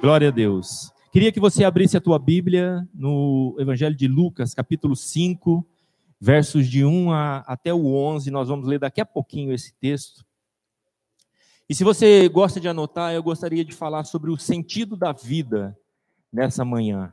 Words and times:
Glória 0.00 0.28
a 0.28 0.30
Deus. 0.30 0.90
Queria 1.12 1.30
que 1.30 1.38
você 1.38 1.62
abrisse 1.62 1.94
a 1.94 2.00
tua 2.00 2.18
Bíblia 2.18 2.88
no 2.94 3.54
Evangelho 3.58 3.94
de 3.94 4.08
Lucas, 4.08 4.54
capítulo 4.54 4.96
5, 4.96 5.66
versos 6.18 6.66
de 6.66 6.86
1 6.86 7.12
a, 7.12 7.38
até 7.40 7.74
o 7.74 7.94
11. 7.94 8.30
Nós 8.30 8.48
vamos 8.48 8.66
ler 8.66 8.78
daqui 8.78 9.02
a 9.02 9.04
pouquinho 9.04 9.52
esse 9.52 9.74
texto. 9.74 10.24
E 11.68 11.74
se 11.74 11.84
você 11.84 12.30
gosta 12.30 12.58
de 12.58 12.66
anotar, 12.66 13.12
eu 13.12 13.22
gostaria 13.22 13.62
de 13.62 13.74
falar 13.74 14.04
sobre 14.04 14.30
o 14.30 14.38
sentido 14.38 14.96
da 14.96 15.12
vida 15.12 15.76
nessa 16.32 16.64
manhã. 16.64 17.12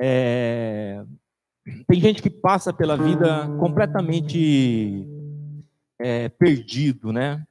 É... 0.00 1.04
Tem 1.86 2.00
gente 2.00 2.22
que 2.22 2.30
passa 2.30 2.72
pela 2.72 2.96
vida 2.96 3.48
completamente 3.58 5.06
é, 5.98 6.30
perdido, 6.30 7.12
né? 7.12 7.46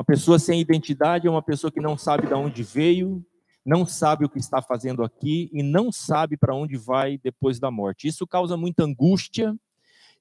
Uma 0.00 0.04
pessoa 0.06 0.38
sem 0.38 0.58
identidade 0.58 1.26
é 1.26 1.30
uma 1.30 1.42
pessoa 1.42 1.70
que 1.70 1.78
não 1.78 1.94
sabe 1.98 2.26
de 2.26 2.32
onde 2.32 2.62
veio, 2.62 3.22
não 3.62 3.84
sabe 3.84 4.24
o 4.24 4.30
que 4.30 4.38
está 4.38 4.62
fazendo 4.62 5.04
aqui 5.04 5.50
e 5.52 5.62
não 5.62 5.92
sabe 5.92 6.38
para 6.38 6.54
onde 6.54 6.74
vai 6.78 7.18
depois 7.18 7.60
da 7.60 7.70
morte. 7.70 8.08
Isso 8.08 8.26
causa 8.26 8.56
muita 8.56 8.82
angústia, 8.82 9.54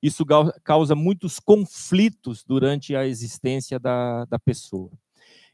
isso 0.04 0.26
causa 0.66 0.96
muitos 0.96 1.40
conflitos 1.40 2.44
durante 2.44 2.94
a 2.94 3.08
existência 3.08 3.80
da, 3.80 4.26
da 4.26 4.38
pessoa. 4.38 4.92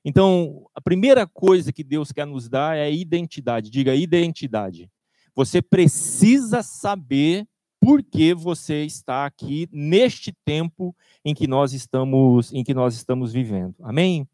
Então, 0.03 0.65
a 0.73 0.81
primeira 0.81 1.27
coisa 1.27 1.71
que 1.71 1.83
Deus 1.83 2.11
quer 2.11 2.25
nos 2.25 2.49
dar 2.49 2.75
é 2.75 2.91
identidade. 2.91 3.69
Diga 3.69 3.93
identidade. 3.93 4.89
Você 5.35 5.61
precisa 5.61 6.63
saber 6.63 7.47
por 7.85 8.01
que 8.01 8.33
você 8.33 8.83
está 8.83 9.27
aqui 9.27 9.69
neste 9.71 10.35
tempo 10.43 10.95
em 11.23 11.35
que 11.35 11.45
nós 11.45 11.71
estamos 11.71 12.51
em 12.51 12.63
que 12.63 12.73
nós 12.73 12.95
estamos 12.95 13.31
vivendo. 13.31 13.75
Amém? 13.83 14.27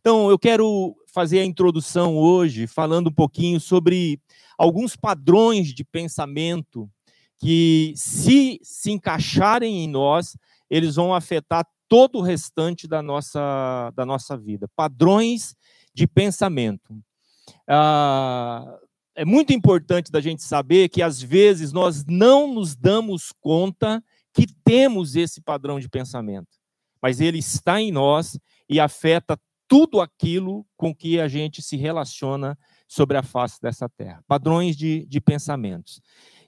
Então, 0.00 0.28
eu 0.28 0.38
quero 0.38 0.94
fazer 1.06 1.38
a 1.40 1.44
introdução 1.46 2.14
hoje 2.18 2.66
falando 2.66 3.06
um 3.06 3.12
pouquinho 3.12 3.58
sobre 3.58 4.20
alguns 4.58 4.96
padrões 4.96 5.68
de 5.68 5.82
pensamento 5.82 6.90
que 7.38 7.94
se 7.96 8.60
se 8.62 8.90
encaixarem 8.90 9.82
em 9.82 9.88
nós, 9.88 10.36
eles 10.68 10.96
vão 10.96 11.14
afetar 11.14 11.66
todo 11.88 12.18
o 12.18 12.22
restante 12.22 12.86
da 12.86 13.00
nossa 13.00 13.90
da 13.96 14.04
nossa 14.04 14.36
vida. 14.36 14.68
Padrões 14.76 15.54
de 15.94 16.06
pensamento. 16.06 16.94
Ah, 17.66 18.78
é 19.14 19.24
muito 19.24 19.52
importante 19.52 20.10
da 20.10 20.20
gente 20.20 20.42
saber 20.42 20.88
que 20.88 21.02
às 21.02 21.20
vezes 21.20 21.72
nós 21.72 22.04
não 22.06 22.52
nos 22.52 22.74
damos 22.74 23.32
conta 23.40 24.02
que 24.32 24.46
temos 24.64 25.16
esse 25.16 25.40
padrão 25.40 25.80
de 25.80 25.88
pensamento, 25.88 26.48
mas 27.02 27.20
ele 27.20 27.38
está 27.38 27.80
em 27.80 27.90
nós 27.90 28.38
e 28.68 28.78
afeta 28.78 29.38
tudo 29.66 30.00
aquilo 30.00 30.66
com 30.76 30.94
que 30.94 31.20
a 31.20 31.28
gente 31.28 31.62
se 31.62 31.76
relaciona 31.76 32.58
sobre 32.88 33.16
a 33.16 33.22
face 33.22 33.60
dessa 33.60 33.88
terra. 33.88 34.22
Padrões 34.26 34.76
de, 34.76 35.06
de 35.06 35.20
pensamentos. 35.20 36.00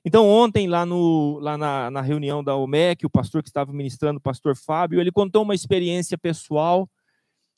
Então, 0.05 0.29
ontem, 0.29 0.67
lá, 0.67 0.85
no, 0.85 1.39
lá 1.39 1.57
na, 1.57 1.89
na 1.89 2.01
reunião 2.01 2.43
da 2.43 2.57
OMEC, 2.57 3.07
o 3.07 3.11
pastor 3.11 3.43
que 3.43 3.49
estava 3.49 3.73
ministrando, 3.73 4.19
o 4.19 4.23
pastor 4.23 4.57
Fábio, 4.57 5.01
ele 5.01 5.13
contou 5.13 5.43
uma 5.45 5.55
experiência 5.55 6.19
pessoal 6.19 6.91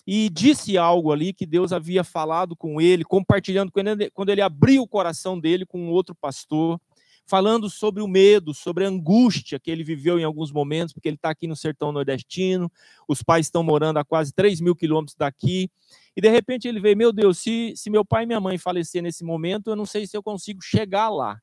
e 0.07 0.29
disse 0.29 0.77
algo 0.77 1.13
ali 1.13 1.33
que 1.33 1.47
Deus 1.47 1.73
havia 1.73 2.05
falado 2.05 2.55
com 2.55 2.81
ele, 2.81 3.05
compartilhando 3.05 3.73
com 3.73 3.81
ele, 3.81 4.11
quando 4.11 4.29
ele 4.29 4.41
abriu 4.41 4.83
o 4.83 4.89
coração 4.89 5.39
dele 5.39 5.65
com 5.65 5.89
outro 5.89 6.15
pastor, 6.15 6.79
falando 7.27 7.71
sobre 7.71 8.03
o 8.03 8.09
medo, 8.09 8.53
sobre 8.53 8.85
a 8.85 8.89
angústia 8.89 9.59
que 9.59 9.71
ele 9.71 9.83
viveu 9.83 10.19
em 10.19 10.25
alguns 10.25 10.53
momentos, 10.53 10.93
porque 10.93 11.09
ele 11.09 11.17
está 11.17 11.31
aqui 11.31 11.47
no 11.47 11.57
sertão 11.57 11.91
nordestino, 11.91 12.71
os 13.09 13.23
pais 13.23 13.47
estão 13.47 13.63
morando 13.63 13.99
a 13.99 14.05
quase 14.05 14.33
3 14.33 14.61
mil 14.61 14.77
quilômetros 14.77 15.17
daqui, 15.17 15.71
e 16.15 16.21
de 16.21 16.29
repente 16.29 16.69
ele 16.69 16.81
veio, 16.81 16.97
meu 16.97 17.13
Deus, 17.13 17.39
se, 17.39 17.73
se 17.77 17.89
meu 17.89 18.05
pai 18.05 18.25
e 18.25 18.27
minha 18.27 18.41
mãe 18.41 18.59
falecer 18.59 19.03
nesse 19.03 19.25
momento, 19.25 19.71
eu 19.71 19.77
não 19.77 19.87
sei 19.87 20.07
se 20.07 20.17
eu 20.17 20.23
consigo 20.23 20.63
chegar 20.63 21.09
lá, 21.09 21.41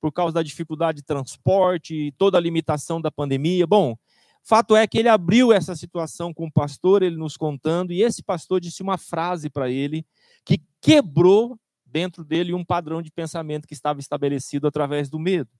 por 0.00 0.12
causa 0.12 0.34
da 0.34 0.42
dificuldade 0.42 0.98
de 0.98 1.04
transporte, 1.04 2.14
toda 2.16 2.38
a 2.38 2.40
limitação 2.40 3.00
da 3.00 3.10
pandemia. 3.10 3.66
Bom, 3.66 3.96
Fato 4.48 4.76
é 4.76 4.86
que 4.86 4.96
ele 4.96 5.08
abriu 5.08 5.52
essa 5.52 5.74
situação 5.74 6.32
com 6.32 6.46
o 6.46 6.52
pastor, 6.52 7.02
ele 7.02 7.16
nos 7.16 7.36
contando, 7.36 7.92
e 7.92 8.00
esse 8.00 8.22
pastor 8.22 8.60
disse 8.60 8.80
uma 8.80 8.96
frase 8.96 9.50
para 9.50 9.68
ele 9.68 10.06
que 10.44 10.60
quebrou 10.80 11.58
dentro 11.84 12.24
dele 12.24 12.54
um 12.54 12.64
padrão 12.64 13.02
de 13.02 13.10
pensamento 13.10 13.66
que 13.66 13.74
estava 13.74 13.98
estabelecido 13.98 14.68
através 14.68 15.10
do 15.10 15.18
medo. 15.18 15.50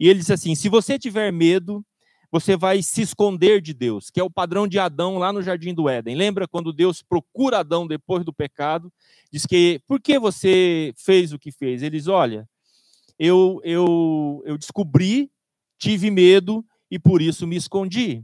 E 0.00 0.08
ele 0.08 0.18
disse 0.18 0.32
assim: 0.32 0.56
se 0.56 0.68
você 0.68 0.98
tiver 0.98 1.32
medo, 1.32 1.86
você 2.28 2.56
vai 2.56 2.82
se 2.82 3.00
esconder 3.02 3.60
de 3.60 3.72
Deus, 3.72 4.10
que 4.10 4.18
é 4.18 4.24
o 4.24 4.30
padrão 4.30 4.66
de 4.66 4.76
Adão 4.76 5.18
lá 5.18 5.32
no 5.32 5.40
jardim 5.40 5.72
do 5.72 5.88
Éden. 5.88 6.16
Lembra 6.16 6.48
quando 6.48 6.72
Deus 6.72 7.02
procura 7.02 7.60
Adão 7.60 7.86
depois 7.86 8.24
do 8.24 8.32
pecado? 8.32 8.92
Diz 9.30 9.46
que 9.46 9.80
por 9.86 10.00
que 10.00 10.18
você 10.18 10.92
fez 10.96 11.32
o 11.32 11.38
que 11.38 11.52
fez? 11.52 11.80
Ele 11.80 11.96
diz: 11.96 12.08
olha, 12.08 12.48
eu 13.16 13.60
eu 13.62 14.42
eu 14.44 14.58
descobri, 14.58 15.30
tive 15.78 16.10
medo 16.10 16.64
e 16.90 16.98
por 16.98 17.20
isso 17.20 17.46
me 17.46 17.56
escondi. 17.56 18.22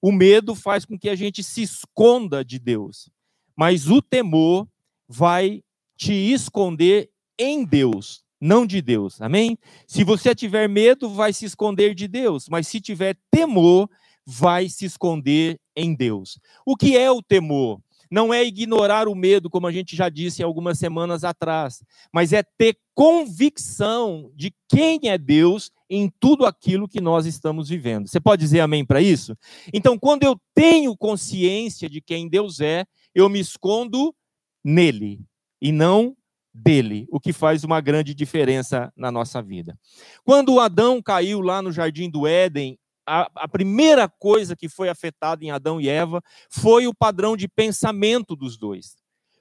O 0.00 0.10
medo 0.10 0.54
faz 0.54 0.84
com 0.84 0.98
que 0.98 1.08
a 1.08 1.14
gente 1.14 1.42
se 1.42 1.62
esconda 1.62 2.44
de 2.44 2.58
Deus, 2.58 3.08
mas 3.56 3.88
o 3.88 4.02
temor 4.02 4.66
vai 5.08 5.62
te 5.96 6.12
esconder 6.12 7.10
em 7.38 7.64
Deus, 7.64 8.24
não 8.40 8.66
de 8.66 8.82
Deus. 8.82 9.20
Amém? 9.20 9.56
Se 9.86 10.02
você 10.02 10.34
tiver 10.34 10.68
medo, 10.68 11.08
vai 11.08 11.32
se 11.32 11.44
esconder 11.44 11.94
de 11.94 12.08
Deus, 12.08 12.48
mas 12.48 12.66
se 12.66 12.80
tiver 12.80 13.16
temor, 13.30 13.88
vai 14.26 14.68
se 14.68 14.84
esconder 14.84 15.60
em 15.76 15.94
Deus. 15.94 16.38
O 16.66 16.76
que 16.76 16.96
é 16.96 17.10
o 17.10 17.22
temor? 17.22 17.80
Não 18.12 18.32
é 18.32 18.44
ignorar 18.44 19.08
o 19.08 19.14
medo, 19.14 19.48
como 19.48 19.66
a 19.66 19.72
gente 19.72 19.96
já 19.96 20.10
disse 20.10 20.42
algumas 20.42 20.78
semanas 20.78 21.24
atrás, 21.24 21.82
mas 22.12 22.34
é 22.34 22.42
ter 22.42 22.76
convicção 22.94 24.30
de 24.34 24.54
quem 24.68 25.00
é 25.04 25.16
Deus 25.16 25.70
em 25.88 26.12
tudo 26.20 26.44
aquilo 26.44 26.86
que 26.86 27.00
nós 27.00 27.24
estamos 27.24 27.70
vivendo. 27.70 28.06
Você 28.06 28.20
pode 28.20 28.42
dizer 28.42 28.60
amém 28.60 28.84
para 28.84 29.00
isso? 29.00 29.34
Então, 29.72 29.98
quando 29.98 30.24
eu 30.24 30.38
tenho 30.54 30.94
consciência 30.94 31.88
de 31.88 32.02
quem 32.02 32.28
Deus 32.28 32.60
é, 32.60 32.84
eu 33.14 33.30
me 33.30 33.40
escondo 33.40 34.14
nele 34.62 35.18
e 35.58 35.72
não 35.72 36.14
dele, 36.52 37.06
o 37.10 37.18
que 37.18 37.32
faz 37.32 37.64
uma 37.64 37.80
grande 37.80 38.14
diferença 38.14 38.92
na 38.94 39.10
nossa 39.10 39.40
vida. 39.40 39.74
Quando 40.22 40.60
Adão 40.60 41.00
caiu 41.00 41.40
lá 41.40 41.62
no 41.62 41.72
jardim 41.72 42.10
do 42.10 42.26
Éden, 42.26 42.78
a, 43.06 43.30
a, 43.34 43.48
primeira 43.48 44.08
coisa 44.08 44.54
que 44.54 44.68
foi 44.68 44.88
afetada 44.88 45.44
em 45.44 45.50
Adão 45.50 45.80
e 45.80 45.88
Eva 45.88 46.22
foi 46.48 46.86
o 46.86 46.94
padrão 46.94 47.36
de 47.36 47.48
pensamento 47.48 48.36
dos 48.36 48.56
dois. 48.56 48.96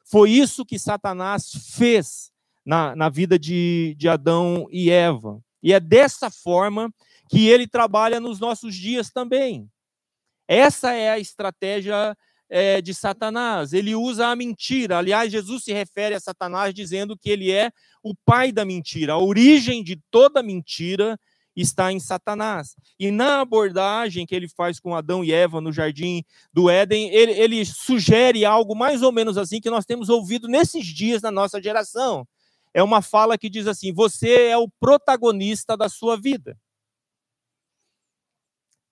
Foi 0.05 0.31
isso 0.31 0.65
que 0.65 0.79
Satanás 0.79 1.51
fez 1.75 2.31
na, 2.65 2.95
na 2.95 3.09
vida 3.09 3.37
de, 3.39 3.95
de 3.97 4.09
Adão 4.09 4.67
e 4.71 4.89
Eva. 4.89 5.41
E 5.63 5.73
é 5.73 5.79
dessa 5.79 6.29
forma 6.29 6.93
que 7.29 7.47
ele 7.47 7.67
trabalha 7.67 8.19
nos 8.19 8.39
nossos 8.39 8.75
dias 8.75 9.09
também. 9.09 9.69
Essa 10.47 10.93
é 10.93 11.09
a 11.09 11.19
estratégia 11.19 12.15
é, 12.49 12.81
de 12.81 12.93
Satanás. 12.93 13.71
Ele 13.71 13.95
usa 13.95 14.27
a 14.27 14.35
mentira. 14.35 14.97
Aliás, 14.97 15.31
Jesus 15.31 15.63
se 15.63 15.71
refere 15.71 16.13
a 16.13 16.19
Satanás 16.19 16.73
dizendo 16.73 17.17
que 17.17 17.29
ele 17.29 17.49
é 17.49 17.71
o 18.03 18.13
pai 18.13 18.51
da 18.51 18.65
mentira. 18.65 19.13
A 19.13 19.17
origem 19.17 19.81
de 19.83 19.97
toda 20.11 20.43
mentira 20.43 21.17
está 21.55 21.91
em 21.91 21.99
Satanás. 21.99 22.75
E 22.99 23.11
na 23.11 23.41
abordagem 23.41 24.25
que 24.25 24.35
ele 24.35 24.47
faz 24.47 24.79
com 24.79 24.95
Adão 24.95 25.23
e 25.23 25.31
Eva 25.31 25.59
no 25.59 25.71
jardim 25.71 26.23
do 26.53 26.69
Éden, 26.69 27.09
ele, 27.13 27.31
ele 27.33 27.65
sugere 27.65 28.45
algo 28.45 28.75
mais 28.75 29.01
ou 29.01 29.11
menos 29.11 29.37
assim 29.37 29.59
que 29.59 29.69
nós 29.69 29.85
temos 29.85 30.09
ouvido 30.09 30.47
nesses 30.47 30.85
dias 30.85 31.21
na 31.21 31.31
nossa 31.31 31.61
geração 31.61 32.27
é 32.73 32.81
uma 32.81 33.01
fala 33.01 33.37
que 33.37 33.49
diz 33.49 33.67
assim: 33.67 33.93
você 33.93 34.47
é 34.47 34.57
o 34.57 34.69
protagonista 34.79 35.75
da 35.75 35.89
sua 35.89 36.17
vida. 36.17 36.57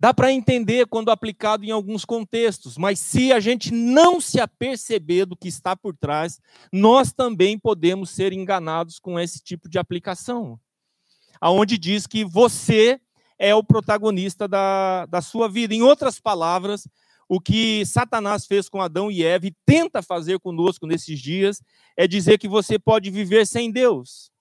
Dá 0.02 0.14
para 0.14 0.32
entender 0.32 0.88
quando 0.88 1.12
aplicado 1.12 1.66
em 1.66 1.72
alguns 1.72 2.06
contextos, 2.06 2.78
mas 2.78 3.00
se 3.00 3.34
a 3.34 3.40
gente 3.42 3.74
não 3.74 4.22
se 4.22 4.40
aperceber 4.40 5.26
do 5.26 5.36
que 5.36 5.50
está 5.50 5.76
por 5.76 5.94
trás, 5.96 6.40
nós 6.72 7.12
também 7.12 7.60
podemos 7.60 8.10
ser 8.10 8.32
enganados 8.32 8.98
com 8.98 9.20
esse 9.20 9.44
tipo 9.44 9.68
de 9.68 9.78
aplicação. 9.78 10.58
Aonde 11.40 11.78
diz 11.78 12.06
que 12.06 12.24
você 12.24 13.00
é 13.38 13.56
o 13.56 13.64
protagonista 13.64 14.48
da, 14.48 15.06
da 15.06 15.22
sua 15.22 15.48
vida. 15.48 15.74
Em 15.74 15.82
outras 15.82 16.20
palavras, 16.20 16.88
o 17.28 17.40
que 17.40 17.86
Satanás 17.86 18.46
fez 18.46 18.68
com 18.68 18.82
Adão 18.82 19.10
e 19.10 19.24
Eva 19.24 19.48
e 19.48 19.56
tenta 19.66 20.02
fazer 20.02 20.40
conosco 20.40 20.88
nesses 20.88 21.20
dias 21.20 21.62
é 21.96 22.08
dizer 22.08 22.38
que 22.38 22.48
você 22.48 22.78
pode 22.78 23.10
viver 23.10 23.46
sem 23.46 23.72
Deus. 23.72 24.32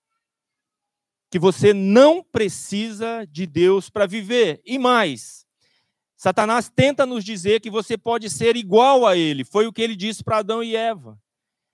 Que 1.31 1.39
você 1.39 1.73
não 1.73 2.23
precisa 2.23 3.25
de 3.29 3.45
Deus 3.45 3.89
para 3.89 4.07
viver. 4.07 4.59
E 4.65 4.79
mais, 4.79 5.45
Satanás 6.17 6.69
tenta 6.69 7.05
nos 7.05 7.23
dizer 7.23 7.61
que 7.61 7.69
você 7.69 7.97
pode 7.97 8.29
ser 8.29 8.57
igual 8.57 9.05
a 9.05 9.15
ele. 9.15 9.45
Foi 9.45 9.67
o 9.67 9.71
que 9.71 9.81
ele 9.81 9.95
disse 9.95 10.21
para 10.23 10.39
Adão 10.39 10.61
e 10.61 10.75
Eva. 10.75 11.17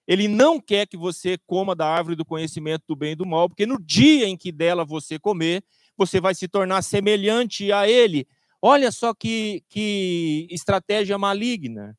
Ele 0.08 0.28
não 0.28 0.60
quer 0.60 0.86
que 0.86 0.98
você 0.98 1.38
coma 1.48 1.76
da 1.76 1.88
árvore 1.88 2.16
do 2.16 2.26
conhecimento 2.26 2.84
do 2.88 2.96
bem 2.96 3.14
e 3.14 3.16
do 3.16 3.26
mal, 3.26 3.50
porque 3.50 3.66
no 3.66 3.82
dia 3.82 4.28
em 4.28 4.38
que 4.38 4.52
dela 4.52 4.86
você 4.86 5.18
comer, 5.18 5.64
você 5.98 6.22
vai 6.22 6.36
se 6.36 6.48
tornar 6.48 6.82
semelhante 6.82 7.72
a 7.72 7.90
ele. 7.90 8.28
Olha 8.62 8.92
só 8.92 9.14
que, 9.14 9.64
que 9.70 10.48
estratégia 10.52 11.18
maligna. 11.18 11.98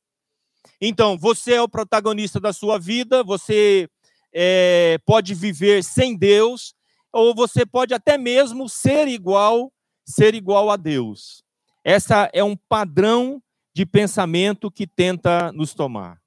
Então, 0.81 1.17
você 1.19 1.55
é 1.55 1.63
o 1.63 1.69
protagonista 1.69 2.39
da 2.39 2.53
sua 2.53 2.79
vida, 2.79 3.23
você 3.23 3.89
é, 4.33 4.99
pode 5.05 5.35
viver 5.35 5.83
sem 5.83 6.17
Deus, 6.17 6.75
ou 7.13 7.35
você 7.35 7.65
pode 7.65 7.95
até 7.95 8.19
mesmo 8.19 8.69
ser 8.69 9.09
igual, 9.09 9.73
ser 10.05 10.35
igual 10.35 10.71
a 10.71 10.77
Deus. 10.77 11.43
Essa 11.83 12.29
é 12.33 12.45
um 12.45 12.57
padrão 12.57 13.43
de 13.75 13.87
pensamento 13.87 14.71
que 14.71 14.87
tenta 14.87 15.51
nos 15.53 15.73
tomar. 15.73 16.21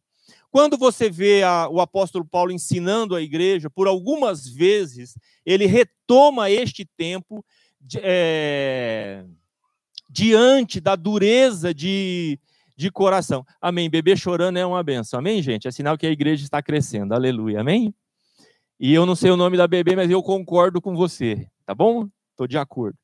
Quando 0.51 0.77
você 0.77 1.09
vê 1.09 1.43
a, 1.43 1.67
o 1.69 1.79
apóstolo 1.79 2.25
Paulo 2.25 2.51
ensinando 2.51 3.15
a 3.15 3.21
igreja, 3.21 3.69
por 3.69 3.87
algumas 3.87 4.47
vezes, 4.47 5.13
ele 5.45 5.65
retoma 5.65 6.49
este 6.49 6.85
tempo 6.97 7.45
de, 7.79 7.99
é, 8.01 9.23
diante 10.09 10.79
da 10.79 10.95
dureza 10.95 11.73
de, 11.73 12.39
de 12.75 12.91
coração. 12.91 13.45
Amém. 13.61 13.89
Bebê 13.89 14.15
chorando 14.17 14.57
é 14.57 14.65
uma 14.65 14.81
benção. 14.81 15.19
Amém, 15.19 15.41
gente? 15.41 15.67
É 15.67 15.71
sinal 15.71 15.97
que 15.97 16.07
a 16.07 16.11
igreja 16.11 16.43
está 16.43 16.61
crescendo. 16.61 17.13
Aleluia. 17.13 17.61
Amém? 17.61 17.93
E 18.79 18.93
eu 18.93 19.05
não 19.05 19.15
sei 19.15 19.29
o 19.29 19.37
nome 19.37 19.57
da 19.57 19.67
bebê, 19.67 19.95
mas 19.95 20.09
eu 20.09 20.23
concordo 20.23 20.81
com 20.81 20.95
você. 20.95 21.47
Tá 21.65 21.75
bom? 21.75 22.07
Estou 22.31 22.47
de 22.47 22.57
acordo. 22.57 22.97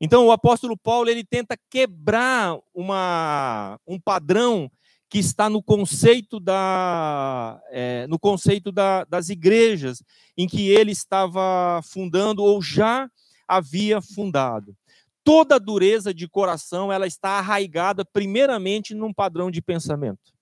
Então, 0.00 0.26
o 0.26 0.32
apóstolo 0.32 0.76
Paulo 0.76 1.08
ele 1.08 1.22
tenta 1.22 1.56
quebrar 1.70 2.58
uma, 2.74 3.78
um 3.86 4.00
padrão 4.00 4.68
que 5.12 5.18
está 5.18 5.50
no 5.50 5.62
conceito, 5.62 6.40
da, 6.40 7.60
é, 7.68 8.06
no 8.06 8.18
conceito 8.18 8.72
da, 8.72 9.04
das 9.04 9.28
igrejas 9.28 10.02
em 10.38 10.48
que 10.48 10.70
ele 10.70 10.90
estava 10.90 11.82
fundando 11.84 12.42
ou 12.42 12.62
já 12.62 13.10
havia 13.46 14.00
fundado. 14.00 14.74
Toda 15.22 15.60
dureza 15.60 16.14
de 16.14 16.26
coração 16.26 16.90
ela 16.90 17.06
está 17.06 17.32
arraigada 17.32 18.06
primeiramente 18.06 18.94
num 18.94 19.12
padrão 19.12 19.50
de 19.50 19.60
pensamento. 19.60 20.32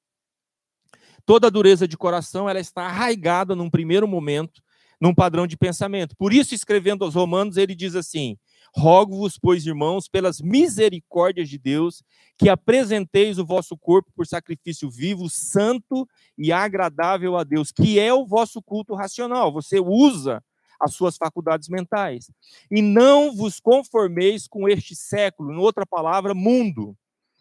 Toda 1.27 1.51
dureza 1.51 1.89
de 1.89 1.97
coração 1.97 2.49
ela 2.49 2.61
está 2.61 2.83
arraigada 2.83 3.57
num 3.57 3.69
primeiro 3.69 4.07
momento 4.07 4.63
num 5.01 5.13
padrão 5.13 5.49
de 5.49 5.57
pensamento. 5.57 6.15
Por 6.17 6.33
isso, 6.33 6.55
escrevendo 6.55 7.05
aos 7.05 7.17
Romanos, 7.17 7.57
ele 7.57 7.75
diz 7.75 7.97
assim: 7.97 8.39
Rogo-vos, 8.75 9.39
pois, 9.39 9.67
irmãos, 9.67 10.09
pelas 10.09 10.41
misericórdias 10.41 11.49
de 11.49 11.59
Deus, 11.59 12.03
que 12.39 12.49
apresenteis 12.49 13.39
o 13.39 13.45
vosso 13.45 13.77
corpo 13.77 14.11
por 14.15 14.27
sacrifício 14.27 14.91
vivo, 14.91 15.29
santo 15.29 16.09
e 16.39 16.53
agradável 16.53 17.37
a 17.37 17.45
Deus, 17.45 17.73
que 17.73 17.99
é 17.99 18.15
o 18.15 18.27
vosso 18.27 18.63
culto 18.63 18.95
racional. 18.95 19.53
Você 19.53 19.81
usa 19.81 20.43
as 20.81 20.95
suas 20.95 21.17
faculdades 21.17 21.69
mentais. 21.69 22.31
E 22.71 22.81
não 22.81 23.37
vos 23.37 23.61
conformeis 23.61 24.49
com 24.49 24.69
este 24.69 24.97
século, 24.97 25.53
em 25.53 25.59
outra 25.59 25.85
palavra, 25.85 26.33
mundo, 26.33 26.97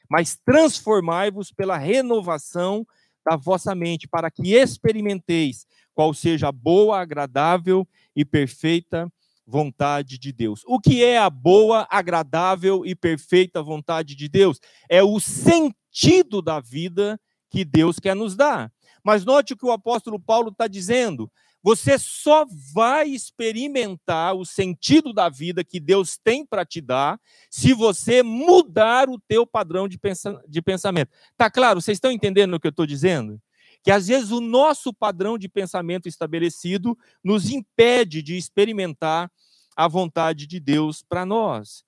mas 0.09 0.37
transformai-vos 0.43 1.51
pela 1.51 1.77
renovação 1.77 2.85
da 3.25 3.37
vossa 3.37 3.73
mente, 3.73 4.07
para 4.07 4.29
que 4.29 4.55
experimenteis 4.55 5.65
qual 5.93 6.13
seja 6.13 6.49
a 6.49 6.51
boa, 6.51 6.99
agradável 6.99 7.87
e 8.15 8.25
perfeita 8.25 9.11
vontade 9.49 10.19
de 10.19 10.31
Deus. 10.31 10.61
O 10.67 10.79
que 10.79 11.03
é 11.03 11.17
a 11.17 11.29
boa, 11.29 11.87
agradável 11.89 12.85
e 12.85 12.95
perfeita 12.95 13.63
vontade 13.63 14.15
de 14.15 14.29
Deus? 14.29 14.59
É 14.87 15.01
o 15.01 15.19
sentido 15.19 16.41
da 16.41 16.59
vida 16.59 17.19
que 17.49 17.65
Deus 17.65 17.97
quer 17.99 18.15
nos 18.15 18.35
dar. 18.35 18.71
Mas 19.03 19.25
note 19.25 19.53
o 19.53 19.57
que 19.57 19.65
o 19.65 19.71
apóstolo 19.71 20.19
Paulo 20.19 20.49
está 20.49 20.67
dizendo. 20.67 21.31
Você 21.63 21.97
só 21.97 22.45
vai 22.73 23.09
experimentar 23.09 24.33
o 24.35 24.45
sentido 24.45 25.11
da 25.11 25.27
vida 25.27 25.63
que 25.63 25.79
Deus 25.79 26.17
tem 26.17 26.45
para 26.45 26.63
te 26.63 26.79
dar 26.79 27.19
se 27.49 27.73
você 27.73 28.23
mudar 28.23 29.09
o 29.09 29.19
teu 29.19 29.45
padrão 29.45 29.87
de, 29.87 29.97
pensa 29.97 30.39
de 30.47 30.61
pensamento. 30.61 31.11
Tá 31.35 31.49
claro? 31.49 31.81
Vocês 31.81 31.97
estão 31.97 32.11
entendendo 32.11 32.53
o 32.53 32.59
que 32.59 32.67
eu 32.67 32.71
estou 32.71 32.85
dizendo? 32.85 33.41
Que 33.83 33.91
às 33.91 34.07
vezes 34.07 34.31
o 34.31 34.41
nosso 34.41 34.93
padrão 34.93 35.37
de 35.37 35.47
pensamento 35.47 36.07
estabelecido 36.07 36.97
nos 37.23 37.49
impede 37.49 38.21
de 38.21 38.37
experimentar 38.37 39.31
a 39.75 39.87
vontade 39.87 40.45
de 40.45 40.59
Deus 40.59 41.01
para 41.01 41.25
nós. 41.25 41.83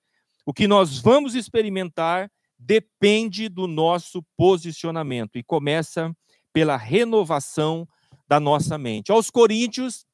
O 0.46 0.52
que 0.52 0.66
nós 0.66 0.98
vamos 0.98 1.34
experimentar 1.34 2.30
depende 2.58 3.48
do 3.48 3.66
nosso 3.66 4.24
posicionamento 4.36 5.36
e 5.36 5.42
começa 5.42 6.14
pela 6.52 6.76
renovação 6.76 7.86
da 8.28 8.38
nossa 8.40 8.78
mente. 8.78 9.12
Aos 9.12 9.30
Coríntios, 9.30 10.06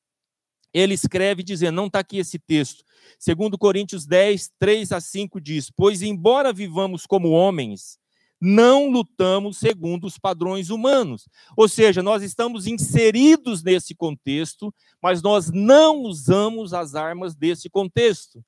ele 0.73 0.95
escreve 0.95 1.43
dizendo, 1.43 1.77
não 1.77 1.87
está 1.87 2.01
aqui 2.01 2.19
esse 2.19 2.39
texto, 2.39 2.85
segundo 3.19 3.59
Coríntios 3.59 4.07
10, 4.07 4.51
3 4.59 4.93
a 4.93 5.01
5 5.01 5.41
diz, 5.41 5.71
pois 5.71 6.03
embora 6.03 6.53
vivamos 6.53 7.07
como 7.07 7.31
homens, 7.31 7.99
não 8.40 8.88
lutamos 8.88 9.58
segundo 9.58 10.06
os 10.06 10.19
padrões 10.19 10.70
humanos. 10.70 11.29
Ou 11.56 11.69
seja, 11.69 12.02
nós 12.02 12.23
estamos 12.23 12.67
inseridos 12.67 13.62
nesse 13.62 13.94
contexto, 13.94 14.73
mas 15.02 15.23
nós 15.23 15.50
não 15.50 16.02
usamos 16.02 16.73
as 16.73 16.94
armas 16.94 17.35
desse 17.35 17.69
contexto. 17.69 18.44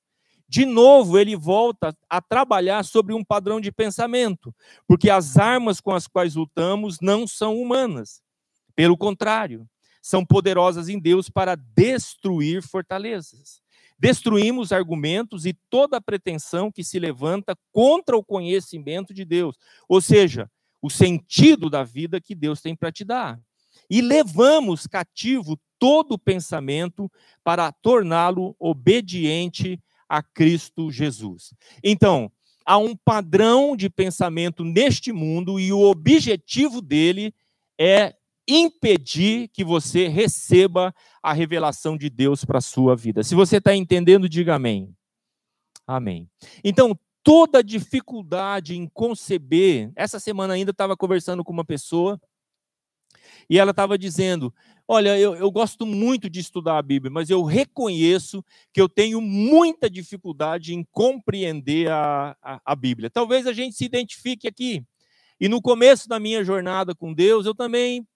De 0.49 0.67
novo, 0.67 1.17
ele 1.17 1.37
volta 1.37 1.97
a 2.09 2.21
trabalhar 2.21 2.85
sobre 2.85 3.15
um 3.15 3.25
padrão 3.25 3.61
de 3.61 3.71
pensamento, 3.71 4.53
porque 4.87 5.09
as 5.09 5.37
armas 5.37 5.81
com 5.81 5.93
as 5.95 6.09
quais 6.09 6.35
lutamos 6.35 6.99
não 7.01 7.25
são 7.27 7.57
humanas. 7.61 8.21
Pelo 8.75 8.97
contrário, 8.97 9.69
são 10.03 10.25
poderosas 10.25 10.89
em 10.89 10.99
Deus 10.99 11.29
para 11.29 11.55
destruir 11.55 12.63
fortalezas. 12.63 13.60
Destruímos 14.01 14.73
argumentos 14.73 15.45
e 15.45 15.53
toda 15.69 16.01
pretensão 16.01 16.73
que 16.73 16.83
se 16.83 16.99
levanta 16.99 17.55
contra 17.71 18.17
o 18.17 18.25
conhecimento 18.25 19.13
de 19.13 19.27
Deus, 19.27 19.57
ou 19.87 20.01
seja, 20.01 20.51
o 20.81 20.89
sentido 20.89 21.69
da 21.69 21.85
vida 21.85 22.19
que 22.19 22.35
Deus 22.35 22.63
tem 22.63 22.75
para 22.75 22.91
te 22.91 23.05
dar. 23.05 23.39
E 23.91 24.01
levamos 24.01 24.87
cativo 24.87 25.61
todo 25.79 26.19
pensamento 26.19 27.11
para 27.45 27.71
torná-lo 27.71 28.57
obediente 28.59 29.79
a 30.09 30.23
Cristo 30.23 30.91
Jesus. 30.91 31.53
Então, 31.85 32.33
há 32.65 32.79
um 32.79 32.97
padrão 32.97 33.77
de 33.77 33.91
pensamento 33.91 34.65
neste 34.65 35.13
mundo 35.13 35.61
e 35.61 35.73
o 35.73 35.81
objetivo 35.81 36.81
dele 36.81 37.35
é 37.79 38.15
impedir 38.49 39.49
que 39.49 39.65
você 39.65 40.09
receba 40.09 40.95
a 41.23 41.33
revelação 41.33 41.97
de 41.97 42.11
Deus 42.11 42.45
para 42.45 42.59
a 42.59 42.63
sua 42.63 42.97
vida. 42.97 43.23
Se 43.23 43.35
você 43.35 43.59
está 43.59 43.75
entendendo, 43.75 44.29
diga 44.29 44.55
amém. 44.55 44.95
Amém. 45.87 46.29
Então, 46.65 46.99
toda 47.23 47.63
dificuldade 47.63 48.77
em 48.77 48.87
conceber, 48.87 49.91
essa 49.95 50.19
semana 50.19 50.55
ainda 50.55 50.71
estava 50.71 50.97
conversando 50.97 51.45
com 51.45 51.53
uma 51.53 51.65
pessoa 51.65 52.21
e 53.49 53.59
ela 53.59 53.73
estava 53.73 53.99
dizendo: 53.99 54.55
Olha, 54.87 55.19
eu, 55.19 55.37
eu, 55.37 55.51
gosto 55.51 55.87
muito 55.87 56.29
de 56.29 56.41
estudar 56.41 56.79
a 56.79 56.83
Bíblia, 56.83 57.13
mas 57.13 57.31
eu 57.31 57.45
reconheço 57.45 58.45
que 58.73 58.81
eu 58.81 58.89
tenho 58.89 59.21
muita 59.21 59.89
dificuldade 59.89 60.75
em 60.75 60.85
compreender 60.91 61.89
a, 61.91 62.37
a, 62.43 62.61
a 62.65 62.75
Bíblia. 62.75 63.09
Talvez 63.09 63.47
a 63.47 63.53
gente 63.53 63.77
se 63.77 63.85
identifique 63.85 64.49
aqui. 64.49 64.85
E 65.41 65.49
no 65.49 65.63
começo 65.63 66.09
da 66.09 66.19
minha 66.19 66.45
jornada 66.45 66.95
com 66.95 67.15
Deus, 67.15 67.47
eu 67.47 67.55
também 67.55 68.07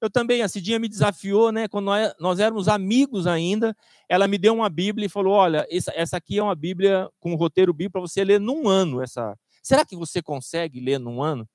eu 0.00 0.10
também, 0.10 0.40
a 0.40 0.48
Cidinha 0.48 0.78
me 0.78 0.88
desafiou, 0.88 1.52
né? 1.52 1.68
Quando 1.68 1.86
nós, 1.86 2.14
nós 2.18 2.38
éramos 2.38 2.68
amigos 2.68 3.26
ainda, 3.26 3.76
ela 4.08 4.26
me 4.26 4.38
deu 4.38 4.54
uma 4.54 4.70
Bíblia 4.70 5.06
e 5.06 5.10
falou: 5.10 5.34
Olha, 5.34 5.66
essa, 5.70 5.92
essa 5.94 6.16
aqui 6.16 6.38
é 6.38 6.42
uma 6.42 6.54
Bíblia 6.54 7.08
com 7.20 7.32
um 7.32 7.36
roteiro 7.36 7.72
bíblico 7.72 7.92
para 7.92 8.00
você 8.00 8.24
ler 8.24 8.40
num 8.40 8.66
ano. 8.66 9.02
Essa. 9.02 9.36
Será 9.62 9.84
que 9.84 9.94
você 9.94 10.22
consegue 10.22 10.80
ler 10.80 10.98
num 10.98 11.22
ano? 11.22 11.46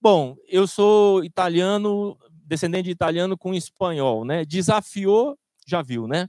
Bom, 0.00 0.36
eu 0.48 0.66
sou 0.66 1.22
italiano, 1.22 2.18
descendente 2.44 2.84
de 2.86 2.90
italiano 2.90 3.38
com 3.38 3.54
espanhol, 3.54 4.24
né? 4.24 4.44
Desafiou, 4.44 5.38
já 5.64 5.82
viu, 5.82 6.08
né? 6.08 6.28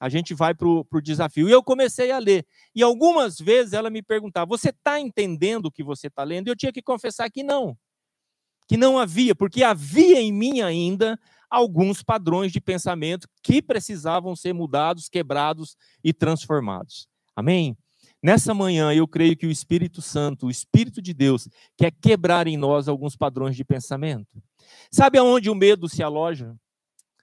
A 0.00 0.08
gente 0.08 0.32
vai 0.32 0.54
para 0.54 0.68
o 0.68 0.86
desafio. 1.02 1.48
E 1.48 1.52
eu 1.52 1.60
comecei 1.60 2.12
a 2.12 2.18
ler. 2.18 2.46
E 2.72 2.84
algumas 2.84 3.36
vezes 3.40 3.72
ela 3.72 3.90
me 3.90 4.00
perguntava: 4.00 4.46
Você 4.46 4.68
está 4.68 5.00
entendendo 5.00 5.66
o 5.66 5.72
que 5.72 5.82
você 5.82 6.06
está 6.06 6.22
lendo? 6.22 6.46
E 6.46 6.50
eu 6.50 6.56
tinha 6.56 6.72
que 6.72 6.82
confessar 6.82 7.28
que 7.28 7.42
não 7.42 7.76
que 8.68 8.76
não 8.76 8.98
havia, 8.98 9.34
porque 9.34 9.64
havia 9.64 10.20
em 10.20 10.30
mim 10.30 10.60
ainda 10.60 11.18
alguns 11.50 12.02
padrões 12.02 12.52
de 12.52 12.60
pensamento 12.60 13.26
que 13.42 13.62
precisavam 13.62 14.36
ser 14.36 14.52
mudados, 14.52 15.08
quebrados 15.08 15.74
e 16.04 16.12
transformados. 16.12 17.08
Amém? 17.34 17.76
Nessa 18.22 18.52
manhã, 18.52 18.92
eu 18.92 19.08
creio 19.08 19.36
que 19.36 19.46
o 19.46 19.50
Espírito 19.50 20.02
Santo, 20.02 20.46
o 20.46 20.50
Espírito 20.50 21.00
de 21.00 21.14
Deus, 21.14 21.48
quer 21.76 21.90
quebrar 21.90 22.46
em 22.46 22.58
nós 22.58 22.88
alguns 22.88 23.16
padrões 23.16 23.56
de 23.56 23.64
pensamento. 23.64 24.42
Sabe 24.90 25.18
aonde 25.18 25.48
o 25.48 25.54
medo 25.54 25.88
se 25.88 26.02
aloja? 26.02 26.54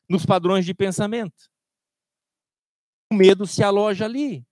Nos 0.10 0.26
padrões 0.26 0.66
de 0.66 0.74
pensamento. 0.74 1.50
O 3.12 3.16
medo 3.16 3.46
se 3.46 3.62
aloja 3.62 4.06
ali. 4.06 4.44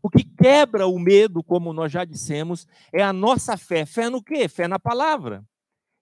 O 0.00 0.08
que 0.08 0.22
quebra 0.22 0.86
o 0.86 0.98
medo, 0.98 1.42
como 1.42 1.72
nós 1.72 1.90
já 1.90 2.04
dissemos, 2.04 2.66
é 2.92 3.02
a 3.02 3.12
nossa 3.12 3.56
fé. 3.56 3.84
Fé 3.84 4.08
no 4.08 4.22
quê? 4.22 4.48
Fé 4.48 4.68
na 4.68 4.78
palavra. 4.78 5.44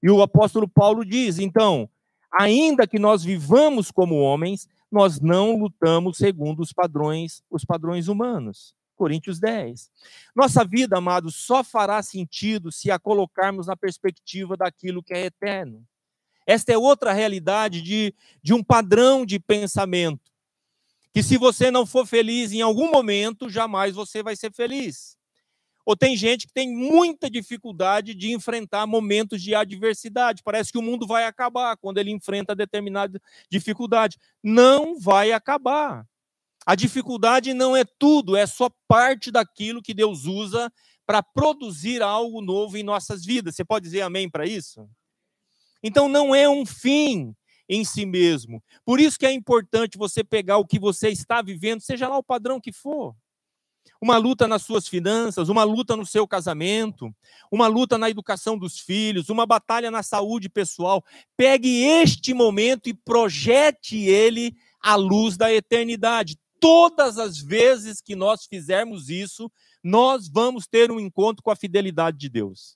E 0.02 0.10
o 0.10 0.22
apóstolo 0.22 0.68
Paulo 0.68 1.04
diz: 1.04 1.38
então, 1.38 1.88
ainda 2.32 2.86
que 2.86 2.98
nós 2.98 3.24
vivamos 3.24 3.90
como 3.90 4.16
homens, 4.16 4.68
nós 4.90 5.20
não 5.20 5.56
lutamos 5.56 6.18
segundo 6.18 6.60
os 6.60 6.72
padrões, 6.72 7.42
os 7.50 7.64
padrões 7.64 8.08
humanos. 8.08 8.74
Coríntios 8.94 9.38
10. 9.38 9.90
Nossa 10.34 10.64
vida, 10.64 10.96
amados, 10.96 11.34
só 11.36 11.62
fará 11.62 12.02
sentido 12.02 12.72
se 12.72 12.90
a 12.90 12.98
colocarmos 12.98 13.66
na 13.66 13.76
perspectiva 13.76 14.56
daquilo 14.56 15.02
que 15.02 15.12
é 15.12 15.26
eterno. 15.26 15.84
Esta 16.46 16.72
é 16.72 16.78
outra 16.78 17.12
realidade 17.12 17.82
de, 17.82 18.14
de 18.42 18.54
um 18.54 18.62
padrão 18.62 19.26
de 19.26 19.38
pensamento. 19.38 20.32
Que 21.12 21.22
se 21.22 21.36
você 21.36 21.70
não 21.70 21.84
for 21.84 22.06
feliz 22.06 22.52
em 22.52 22.62
algum 22.62 22.90
momento, 22.90 23.50
jamais 23.50 23.94
você 23.94 24.22
vai 24.22 24.36
ser 24.36 24.52
feliz. 24.52 25.16
Ou 25.86 25.96
tem 25.96 26.16
gente 26.16 26.48
que 26.48 26.52
tem 26.52 26.68
muita 26.68 27.30
dificuldade 27.30 28.12
de 28.12 28.32
enfrentar 28.32 28.88
momentos 28.88 29.40
de 29.40 29.54
adversidade. 29.54 30.42
Parece 30.42 30.72
que 30.72 30.78
o 30.78 30.82
mundo 30.82 31.06
vai 31.06 31.24
acabar 31.24 31.76
quando 31.76 31.98
ele 31.98 32.10
enfrenta 32.10 32.56
determinada 32.56 33.22
dificuldade. 33.48 34.18
Não 34.42 34.98
vai 34.98 35.30
acabar. 35.30 36.04
A 36.66 36.74
dificuldade 36.74 37.54
não 37.54 37.76
é 37.76 37.84
tudo, 37.84 38.36
é 38.36 38.44
só 38.44 38.68
parte 38.88 39.30
daquilo 39.30 39.80
que 39.80 39.94
Deus 39.94 40.24
usa 40.24 40.72
para 41.06 41.22
produzir 41.22 42.02
algo 42.02 42.42
novo 42.42 42.76
em 42.76 42.82
nossas 42.82 43.24
vidas. 43.24 43.54
Você 43.54 43.64
pode 43.64 43.84
dizer 43.84 44.00
amém 44.00 44.28
para 44.28 44.44
isso? 44.44 44.90
Então 45.80 46.08
não 46.08 46.34
é 46.34 46.48
um 46.48 46.66
fim 46.66 47.32
em 47.68 47.84
si 47.84 48.04
mesmo. 48.04 48.60
Por 48.84 48.98
isso 48.98 49.16
que 49.16 49.26
é 49.26 49.30
importante 49.30 49.96
você 49.96 50.24
pegar 50.24 50.58
o 50.58 50.66
que 50.66 50.80
você 50.80 51.10
está 51.10 51.40
vivendo, 51.40 51.80
seja 51.80 52.08
lá 52.08 52.18
o 52.18 52.24
padrão 52.24 52.60
que 52.60 52.72
for. 52.72 53.14
Uma 54.00 54.16
luta 54.16 54.46
nas 54.46 54.62
suas 54.62 54.86
finanças, 54.86 55.48
uma 55.48 55.64
luta 55.64 55.96
no 55.96 56.04
seu 56.04 56.26
casamento, 56.26 57.14
uma 57.50 57.66
luta 57.66 57.96
na 57.96 58.10
educação 58.10 58.58
dos 58.58 58.78
filhos, 58.78 59.28
uma 59.28 59.46
batalha 59.46 59.90
na 59.90 60.02
saúde 60.02 60.48
pessoal. 60.48 61.04
Pegue 61.36 61.82
este 61.82 62.34
momento 62.34 62.88
e 62.88 62.94
projete 62.94 63.96
ele 63.96 64.54
à 64.80 64.94
luz 64.94 65.36
da 65.36 65.52
eternidade. 65.52 66.38
Todas 66.60 67.18
as 67.18 67.38
vezes 67.38 68.00
que 68.00 68.16
nós 68.16 68.46
fizermos 68.46 69.08
isso, 69.08 69.50
nós 69.82 70.28
vamos 70.28 70.66
ter 70.66 70.90
um 70.90 71.00
encontro 71.00 71.42
com 71.42 71.50
a 71.50 71.56
fidelidade 71.56 72.18
de 72.18 72.28
Deus. 72.28 72.75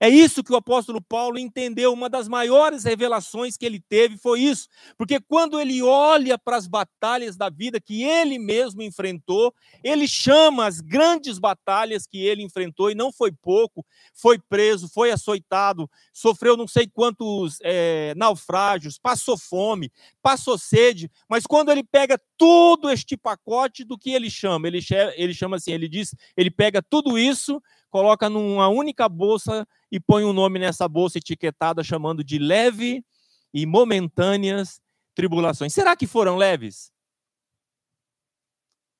É 0.00 0.08
isso 0.08 0.44
que 0.44 0.52
o 0.52 0.56
apóstolo 0.56 1.02
Paulo 1.02 1.38
entendeu. 1.38 1.92
Uma 1.92 2.08
das 2.08 2.28
maiores 2.28 2.84
revelações 2.84 3.56
que 3.56 3.66
ele 3.66 3.80
teve 3.80 4.16
foi 4.16 4.40
isso. 4.40 4.68
Porque 4.96 5.18
quando 5.20 5.60
ele 5.60 5.82
olha 5.82 6.38
para 6.38 6.56
as 6.56 6.68
batalhas 6.68 7.36
da 7.36 7.50
vida 7.50 7.80
que 7.80 8.04
ele 8.04 8.38
mesmo 8.38 8.80
enfrentou, 8.82 9.52
ele 9.82 10.06
chama 10.06 10.66
as 10.66 10.80
grandes 10.80 11.38
batalhas 11.38 12.06
que 12.06 12.18
ele 12.18 12.42
enfrentou, 12.42 12.90
e 12.90 12.94
não 12.94 13.12
foi 13.12 13.32
pouco. 13.32 13.84
Foi 14.14 14.38
preso, 14.38 14.88
foi 14.88 15.10
açoitado, 15.10 15.90
sofreu 16.12 16.56
não 16.56 16.68
sei 16.68 16.86
quantos 16.86 17.58
é, 17.62 18.14
naufrágios, 18.16 18.98
passou 18.98 19.36
fome, 19.36 19.90
passou 20.22 20.56
sede. 20.56 21.10
Mas 21.28 21.44
quando 21.44 21.70
ele 21.72 21.82
pega 21.82 22.20
todo 22.36 22.88
este 22.88 23.16
pacote 23.16 23.84
do 23.84 23.98
que 23.98 24.10
ele 24.10 24.30
chama, 24.30 24.68
ele, 24.68 24.78
ele 25.16 25.34
chama 25.34 25.56
assim, 25.56 25.72
ele 25.72 25.88
diz, 25.88 26.14
ele 26.36 26.50
pega 26.50 26.80
tudo 26.80 27.18
isso 27.18 27.60
coloca 27.90 28.28
numa 28.28 28.68
única 28.68 29.08
bolsa 29.08 29.66
e 29.90 29.98
põe 29.98 30.24
um 30.24 30.32
nome 30.32 30.58
nessa 30.58 30.88
bolsa 30.88 31.18
etiquetada 31.18 31.82
chamando 31.82 32.22
de 32.22 32.38
leve 32.38 33.04
e 33.52 33.66
momentâneas 33.66 34.80
tribulações. 35.14 35.72
Será 35.72 35.96
que 35.96 36.06
foram 36.06 36.36
leves? 36.36 36.92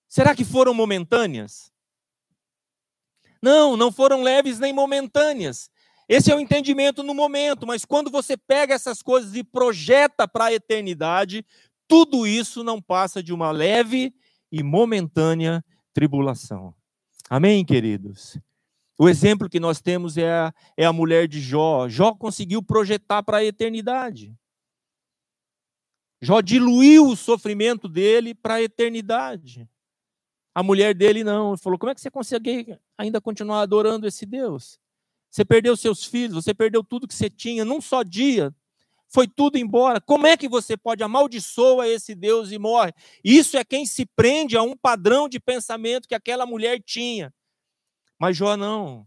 Será 0.09 0.35
que 0.35 0.45
foram 0.45 0.73
momentâneas? 0.73 1.71
Não, 3.43 3.77
não 3.77 3.93
foram 3.93 4.23
leves 4.23 4.59
nem 4.59 4.73
momentâneas. 4.73 5.71
Esse 6.09 6.33
é 6.33 6.35
o 6.35 6.41
entendimento 6.41 7.03
no 7.03 7.15
momento, 7.15 7.67
mas 7.67 7.85
quando 7.85 8.11
você 8.11 8.37
pega 8.37 8.75
essas 8.75 9.03
coisas 9.03 9.35
e 9.37 9.45
projeta 9.45 10.27
para 10.27 10.47
a 10.47 10.53
eternidade, 10.53 11.45
tudo 11.87 12.27
isso 12.27 12.65
não 12.65 12.81
passa 12.81 13.23
de 13.23 13.33
uma 13.33 13.51
leve 13.51 14.15
e 14.51 14.63
momentânea 14.63 15.63
tribulação. 15.93 16.75
Amém, 17.29 17.65
queridos? 17.65 18.39
O 19.01 19.09
exemplo 19.09 19.49
que 19.49 19.61
nós 19.61 19.81
temos 19.81 20.17
é 20.17 20.29
a, 20.29 20.53
é 20.77 20.85
a 20.85 20.93
mulher 20.93 21.29
de 21.29 21.41
Jó. 21.41 21.89
Jó 21.89 22.13
conseguiu 22.13 22.61
projetar 22.61 23.23
para 23.23 23.37
a 23.37 23.45
eternidade. 23.45 24.35
Jó 26.21 26.41
diluiu 26.41 27.07
o 27.07 27.17
sofrimento 27.17 27.89
dele 27.89 28.35
para 28.35 28.55
a 28.55 28.63
eternidade. 28.63 29.69
A 30.53 30.65
mulher 30.65 30.97
dele 30.97 31.23
não. 31.23 31.51
Ele 31.53 31.63
falou: 31.63 31.79
como 31.79 31.93
é 31.93 31.95
que 31.95 32.01
você 32.01 32.11
consegue 32.11 32.77
ainda 32.99 33.21
continuar 33.21 33.61
adorando 33.61 34.05
esse 34.05 34.27
Deus? 34.27 34.81
Você 35.31 35.45
perdeu 35.45 35.77
seus 35.77 36.05
filhos, 36.05 36.43
você 36.43 36.53
perdeu 36.53 36.83
tudo 36.83 37.07
que 37.07 37.15
você 37.15 37.31
tinha 37.31 37.65
num 37.65 37.81
só 37.81 38.03
dia. 38.03 38.53
Foi 39.09 39.29
tudo 39.29 39.57
embora. 39.57 40.01
Como 40.01 40.27
é 40.27 40.37
que 40.37 40.49
você 40.49 40.77
pode 40.77 41.05
amaldiçoar 41.05 41.87
esse 41.87 42.17
Deus 42.17 42.51
e 42.51 42.59
morre? 42.59 42.93
Isso 43.23 43.57
é 43.57 43.65
quem 43.65 43.87
se 43.87 44.05
prende 44.05 44.57
a 44.57 44.63
um 44.63 44.77
padrão 44.77 45.29
de 45.29 45.39
pensamento 45.39 46.09
que 46.09 46.15
aquela 46.15 46.45
mulher 46.45 46.83
tinha. 46.85 47.33
Mas 48.19 48.37
Jó 48.37 48.57
não. 48.57 49.07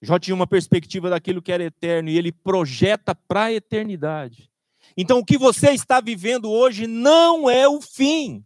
Jó 0.00 0.18
tinha 0.18 0.34
uma 0.34 0.46
perspectiva 0.46 1.08
daquilo 1.08 1.40
que 1.40 1.52
era 1.52 1.64
eterno 1.64 2.08
e 2.08 2.18
ele 2.18 2.32
projeta 2.32 3.14
para 3.14 3.44
a 3.44 3.52
eternidade. 3.52 4.50
Então, 4.96 5.20
o 5.20 5.24
que 5.24 5.38
você 5.38 5.70
está 5.70 6.00
vivendo 6.00 6.50
hoje 6.50 6.86
não 6.86 7.48
é 7.48 7.68
o 7.68 7.80
fim, 7.80 8.44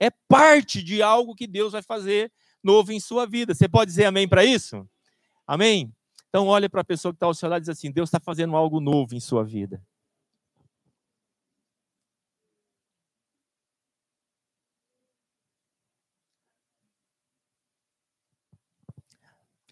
é 0.00 0.10
parte 0.10 0.82
de 0.82 1.02
algo 1.02 1.34
que 1.34 1.46
Deus 1.46 1.72
vai 1.72 1.82
fazer 1.82 2.30
novo 2.62 2.92
em 2.92 3.00
sua 3.00 3.26
vida. 3.26 3.54
Você 3.54 3.68
pode 3.68 3.90
dizer 3.90 4.04
amém 4.04 4.28
para 4.28 4.44
isso? 4.44 4.86
Amém? 5.46 5.92
Então, 6.28 6.46
olha 6.46 6.68
para 6.68 6.82
a 6.82 6.84
pessoa 6.84 7.12
que 7.12 7.16
está 7.16 7.26
ao 7.26 7.34
seu 7.34 7.48
lado 7.48 7.60
e 7.60 7.62
diz 7.62 7.70
assim: 7.70 7.90
Deus 7.90 8.08
está 8.08 8.20
fazendo 8.20 8.54
algo 8.54 8.80
novo 8.80 9.14
em 9.14 9.20
sua 9.20 9.42
vida. 9.42 9.82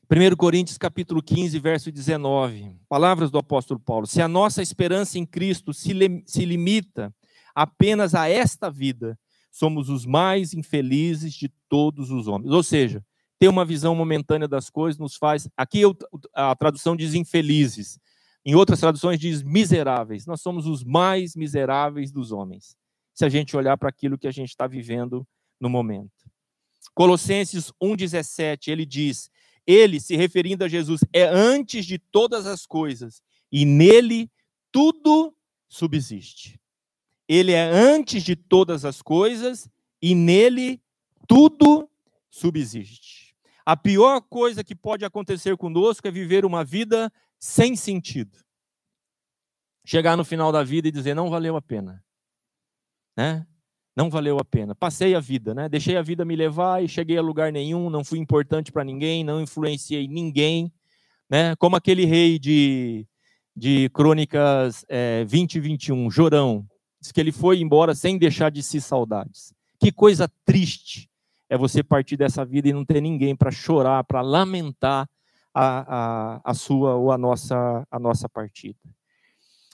1 0.08 0.36
Coríntios 0.36 0.78
capítulo 0.78 1.20
15, 1.20 1.58
verso 1.58 1.90
19. 1.90 2.76
Palavras 2.88 3.28
do 3.28 3.38
apóstolo 3.38 3.80
Paulo. 3.80 4.06
Se 4.06 4.22
a 4.22 4.28
nossa 4.28 4.62
esperança 4.62 5.18
em 5.18 5.26
Cristo 5.26 5.74
se, 5.74 5.92
se 6.24 6.44
limita 6.44 7.12
apenas 7.52 8.14
a 8.14 8.28
esta 8.28 8.70
vida, 8.70 9.18
somos 9.50 9.88
os 9.88 10.06
mais 10.06 10.54
infelizes 10.54 11.34
de 11.34 11.48
todos 11.68 12.12
os 12.12 12.28
homens. 12.28 12.52
Ou 12.52 12.62
seja, 12.62 13.04
ter 13.36 13.48
uma 13.48 13.64
visão 13.64 13.96
momentânea 13.96 14.46
das 14.46 14.70
coisas 14.70 14.96
nos 14.96 15.16
faz. 15.16 15.48
Aqui 15.56 15.80
eu, 15.80 15.96
a 16.32 16.54
tradução 16.54 16.94
diz 16.94 17.12
infelizes. 17.12 17.98
Em 18.44 18.54
outras 18.54 18.78
traduções 18.78 19.18
diz 19.18 19.42
miseráveis. 19.42 20.24
Nós 20.24 20.40
somos 20.40 20.68
os 20.68 20.84
mais 20.84 21.34
miseráveis 21.34 22.12
dos 22.12 22.30
homens. 22.30 22.76
Se 23.12 23.24
a 23.24 23.28
gente 23.28 23.56
olhar 23.56 23.76
para 23.76 23.88
aquilo 23.88 24.16
que 24.16 24.28
a 24.28 24.32
gente 24.32 24.50
está 24.50 24.68
vivendo 24.68 25.26
no 25.60 25.68
momento. 25.68 26.12
Colossenses 26.94 27.72
1,17, 27.82 28.68
ele 28.68 28.86
diz: 28.86 29.28
ele, 29.66 30.00
se 30.00 30.16
referindo 30.16 30.64
a 30.64 30.68
Jesus, 30.68 31.00
é 31.12 31.24
antes 31.24 31.84
de 31.84 31.98
todas 31.98 32.46
as 32.46 32.64
coisas 32.64 33.22
e 33.50 33.64
nele 33.64 34.30
tudo 34.70 35.34
subsiste. 35.68 36.60
Ele 37.28 37.52
é 37.52 37.62
antes 37.62 38.22
de 38.22 38.36
todas 38.36 38.84
as 38.84 39.02
coisas 39.02 39.68
e 40.00 40.14
nele 40.14 40.80
tudo 41.26 41.90
subsiste. 42.30 43.34
A 43.64 43.76
pior 43.76 44.20
coisa 44.20 44.62
que 44.62 44.76
pode 44.76 45.04
acontecer 45.04 45.56
conosco 45.56 46.06
é 46.06 46.10
viver 46.10 46.44
uma 46.44 46.64
vida 46.64 47.12
sem 47.38 47.74
sentido. 47.74 48.38
Chegar 49.84 50.16
no 50.16 50.24
final 50.24 50.52
da 50.52 50.62
vida 50.62 50.86
e 50.86 50.92
dizer 50.92 51.14
não 51.14 51.30
valeu 51.30 51.56
a 51.56 51.62
pena. 51.62 52.04
Né? 53.16 53.44
Não 53.96 54.10
valeu 54.10 54.38
a 54.38 54.44
pena. 54.44 54.74
Passei 54.74 55.14
a 55.14 55.20
vida, 55.20 55.54
né? 55.54 55.68
Deixei 55.70 55.96
a 55.96 56.02
vida 56.02 56.24
me 56.24 56.36
levar 56.36 56.84
e 56.84 56.88
cheguei 56.88 57.16
a 57.16 57.22
lugar 57.22 57.50
nenhum, 57.50 57.88
não 57.88 58.04
fui 58.04 58.18
importante 58.18 58.70
para 58.70 58.84
ninguém, 58.84 59.24
não 59.24 59.40
influenciei 59.40 60.06
ninguém, 60.06 60.70
né? 61.30 61.56
Como 61.56 61.76
aquele 61.76 62.04
rei 62.04 62.38
de, 62.38 63.06
de 63.56 63.88
Crônicas 63.94 64.84
é, 64.88 65.24
20 65.24 65.54
e 65.54 65.60
21, 65.60 66.10
Jorão, 66.10 66.66
diz 67.00 67.10
que 67.10 67.18
ele 67.18 67.32
foi 67.32 67.58
embora 67.60 67.94
sem 67.94 68.18
deixar 68.18 68.50
de 68.50 68.62
si 68.62 68.82
saudades. 68.82 69.54
Que 69.80 69.90
coisa 69.90 70.30
triste 70.44 71.08
é 71.48 71.56
você 71.56 71.82
partir 71.82 72.18
dessa 72.18 72.44
vida 72.44 72.68
e 72.68 72.72
não 72.74 72.84
ter 72.84 73.00
ninguém 73.00 73.34
para 73.34 73.50
chorar, 73.50 74.04
para 74.04 74.20
lamentar 74.20 75.08
a, 75.54 76.34
a, 76.36 76.40
a 76.44 76.54
sua 76.54 76.96
ou 76.96 77.10
a 77.10 77.16
nossa, 77.16 77.86
a 77.90 77.98
nossa 77.98 78.28
partida. 78.28 78.78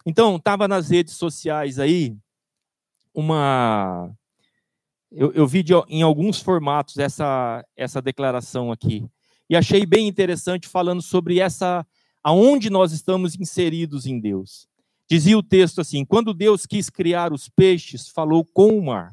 Então, 0.07 0.37
estava 0.37 0.69
nas 0.69 0.91
redes 0.91 1.14
sociais 1.14 1.79
aí, 1.79 2.17
uma. 3.14 4.11
Eu, 5.11 5.33
eu 5.33 5.47
vi 5.47 5.62
de, 5.62 5.75
em 5.88 6.02
alguns 6.02 6.40
formatos 6.40 6.97
essa, 6.99 7.64
essa 7.76 8.00
declaração 8.00 8.73
aqui. 8.73 9.07
E 9.49 9.57
achei 9.57 9.85
bem 9.85 10.09
interessante 10.09 10.66
falando 10.66 11.02
sobre 11.02 11.38
essa. 11.38 11.87
aonde 12.23 12.71
nós 12.71 12.92
estamos 12.92 13.35
inseridos 13.35 14.07
em 14.07 14.19
Deus. 14.19 14.66
Dizia 15.09 15.37
o 15.37 15.42
texto 15.42 15.81
assim: 15.81 16.04
quando 16.04 16.33
Deus 16.33 16.64
quis 16.64 16.88
criar 16.88 17.33
os 17.33 17.49
peixes, 17.49 18.09
falou 18.09 18.45
com 18.45 18.78
o 18.78 18.85
mar. 18.85 19.12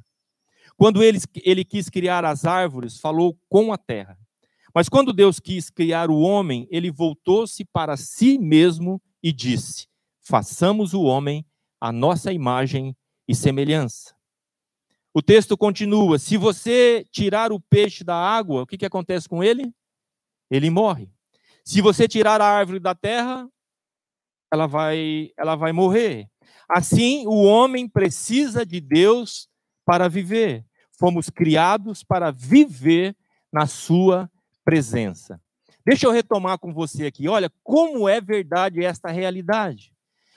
Quando 0.78 1.04
ele, 1.04 1.20
ele 1.44 1.66
quis 1.66 1.90
criar 1.90 2.24
as 2.24 2.46
árvores, 2.46 2.98
falou 2.98 3.38
com 3.50 3.74
a 3.74 3.78
terra. 3.78 4.18
Mas 4.74 4.88
quando 4.88 5.12
Deus 5.12 5.40
quis 5.40 5.70
criar 5.70 6.10
o 6.10 6.20
homem, 6.20 6.68
ele 6.72 6.90
voltou-se 6.90 7.66
para 7.66 7.98
si 7.98 8.38
mesmo 8.38 9.02
e 9.22 9.34
disse: 9.34 9.88
Façamos 10.22 10.94
o 10.94 11.02
homem 11.02 11.46
a 11.82 11.92
nossa 11.92 12.32
imagem 12.32 12.96
e 13.30 13.36
semelhança. 13.36 14.16
O 15.14 15.22
texto 15.22 15.56
continua: 15.56 16.18
se 16.18 16.36
você 16.36 17.06
tirar 17.12 17.52
o 17.52 17.60
peixe 17.60 18.04
da 18.04 18.16
água, 18.16 18.64
o 18.64 18.66
que, 18.66 18.80
que 18.80 18.86
acontece 18.86 19.30
com 19.30 19.44
ele? 19.44 19.72
Ele 20.50 20.72
morre. 20.72 21.12
Se 21.64 21.80
você 21.80 22.08
tirar 22.08 22.42
a 22.42 22.48
árvore 22.48 22.80
da 22.80 22.96
terra, 22.96 23.48
ela 24.52 24.66
vai, 24.66 25.30
ela 25.38 25.56
vai 25.56 25.72
morrer. 25.72 26.28
Assim, 26.68 27.28
o 27.28 27.44
homem 27.44 27.88
precisa 27.88 28.66
de 28.66 28.82
Deus 28.82 29.48
para 29.86 30.08
viver. 30.08 30.66
Fomos 30.98 31.30
criados 31.30 32.04
para 32.04 32.32
viver 32.32 33.16
na 33.54 33.68
sua 33.68 34.30
presença. 34.66 35.40
Deixa 35.86 36.08
eu 36.08 36.12
retomar 36.12 36.58
com 36.58 36.74
você 36.74 37.06
aqui. 37.06 37.28
Olha 37.28 37.52
como 37.64 38.10
é 38.10 38.20
verdade 38.20 38.84
esta 38.84 39.10
realidade. 39.10 39.94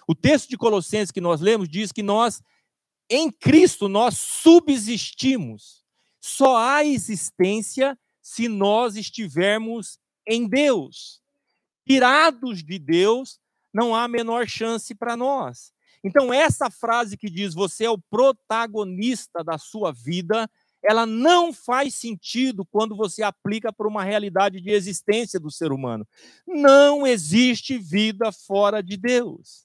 O 0.06 0.14
texto 0.14 0.50
de 0.50 0.58
Colossenses 0.58 1.10
que 1.10 1.20
nós 1.20 1.40
lemos 1.40 1.68
diz 1.68 1.92
que 1.92 2.02
nós, 2.02 2.42
em 3.08 3.30
Cristo, 3.30 3.88
nós 3.88 4.18
subsistimos. 4.18 5.82
Só 6.20 6.56
há 6.56 6.84
existência 6.84 7.98
se 8.20 8.48
nós 8.48 8.96
estivermos 8.96 9.98
em 10.26 10.48
Deus. 10.48 11.20
Tirados 11.86 12.62
de 12.62 12.78
Deus, 12.78 13.40
não 13.72 13.94
há 13.94 14.06
menor 14.06 14.46
chance 14.46 14.94
para 14.94 15.16
nós. 15.16 15.72
Então, 16.04 16.32
essa 16.32 16.70
frase 16.70 17.16
que 17.16 17.30
diz 17.30 17.54
você 17.54 17.84
é 17.84 17.90
o 17.90 17.98
protagonista 17.98 19.42
da 19.44 19.58
sua 19.58 19.92
vida, 19.92 20.48
ela 20.82 21.06
não 21.06 21.52
faz 21.52 21.94
sentido 21.94 22.64
quando 22.64 22.96
você 22.96 23.22
aplica 23.22 23.72
para 23.72 23.86
uma 23.86 24.02
realidade 24.02 24.60
de 24.60 24.70
existência 24.70 25.38
do 25.38 25.50
ser 25.50 25.70
humano. 25.70 26.06
Não 26.46 27.06
existe 27.06 27.78
vida 27.78 28.32
fora 28.32 28.82
de 28.82 28.96
Deus. 28.96 29.64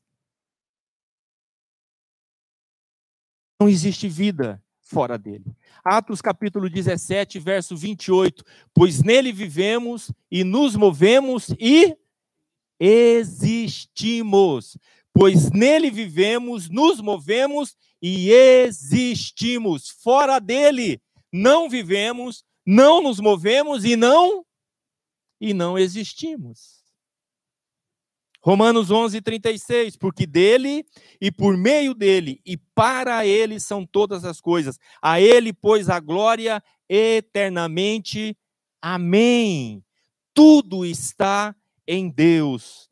Não 3.59 3.67
existe 3.67 4.07
vida 4.07 4.63
fora 4.81 5.17
dele. 5.17 5.55
Atos 5.83 6.21
capítulo 6.21 6.69
17, 6.69 7.39
verso 7.39 7.75
28. 7.75 8.43
Pois 8.73 9.01
nele 9.01 9.31
vivemos 9.31 10.11
e 10.31 10.43
nos 10.43 10.75
movemos 10.75 11.47
e 11.59 11.97
existimos. 12.79 14.77
Pois 15.11 15.49
nele 15.49 15.89
vivemos, 15.89 16.69
nos 16.69 17.01
movemos 17.01 17.75
e 18.01 18.31
existimos. 18.31 19.89
Fora 19.89 20.39
dele 20.39 21.01
não 21.33 21.67
vivemos, 21.67 22.45
não 22.65 23.01
nos 23.01 23.19
movemos 23.19 23.83
e 23.83 23.95
não 23.95 24.45
e 25.41 25.53
não 25.53 25.77
existimos. 25.77 26.76
Romanos 28.41 28.91
11, 28.91 29.21
36, 29.21 29.97
porque 29.97 30.25
dele 30.25 30.85
e 31.19 31.31
por 31.31 31.57
meio 31.57 31.93
dele 31.93 32.39
e 32.45 32.55
para 32.55 33.25
ele 33.25 33.59
são 33.59 33.85
todas 33.85 34.23
as 34.23 34.39
coisas. 34.39 34.79
A 35.01 35.19
ele, 35.19 35.51
pois, 35.51 35.89
a 35.89 35.99
glória 35.99 36.63
eternamente. 36.87 38.37
Amém. 38.81 39.83
Tudo 40.33 40.85
está 40.85 41.55
em 41.87 42.09
Deus. 42.09 42.89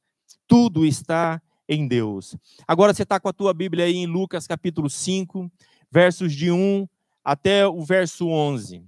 Tudo 0.48 0.86
está 0.86 1.42
em 1.68 1.88
Deus. 1.88 2.36
Agora 2.68 2.94
você 2.94 3.04
está 3.04 3.20
com 3.20 3.30
a 3.30 3.34
tua 3.34 3.54
Bíblia 3.54 3.86
aí 3.86 3.96
em 3.96 4.06
Lucas 4.06 4.48
capítulo 4.48 4.90
5, 4.90 5.52
versos 5.92 6.34
de 6.34 6.52
1 6.52 6.88
até 7.24 7.68
o 7.68 7.84
verso 7.84 8.28
11. 8.28 8.84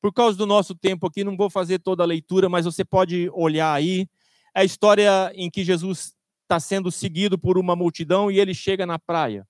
Por 0.00 0.12
causa 0.12 0.36
do 0.36 0.46
nosso 0.46 0.74
tempo 0.74 1.06
aqui, 1.06 1.24
não 1.24 1.36
vou 1.36 1.50
fazer 1.50 1.78
toda 1.80 2.02
a 2.02 2.06
leitura, 2.06 2.48
mas 2.48 2.64
você 2.64 2.84
pode 2.84 3.30
olhar 3.32 3.72
aí. 3.72 4.08
É 4.58 4.62
a 4.62 4.64
história 4.64 5.30
em 5.36 5.48
que 5.48 5.62
Jesus 5.62 6.16
está 6.42 6.58
sendo 6.58 6.90
seguido 6.90 7.38
por 7.38 7.56
uma 7.56 7.76
multidão 7.76 8.28
e 8.28 8.40
ele 8.40 8.52
chega 8.52 8.84
na 8.84 8.98
praia. 8.98 9.46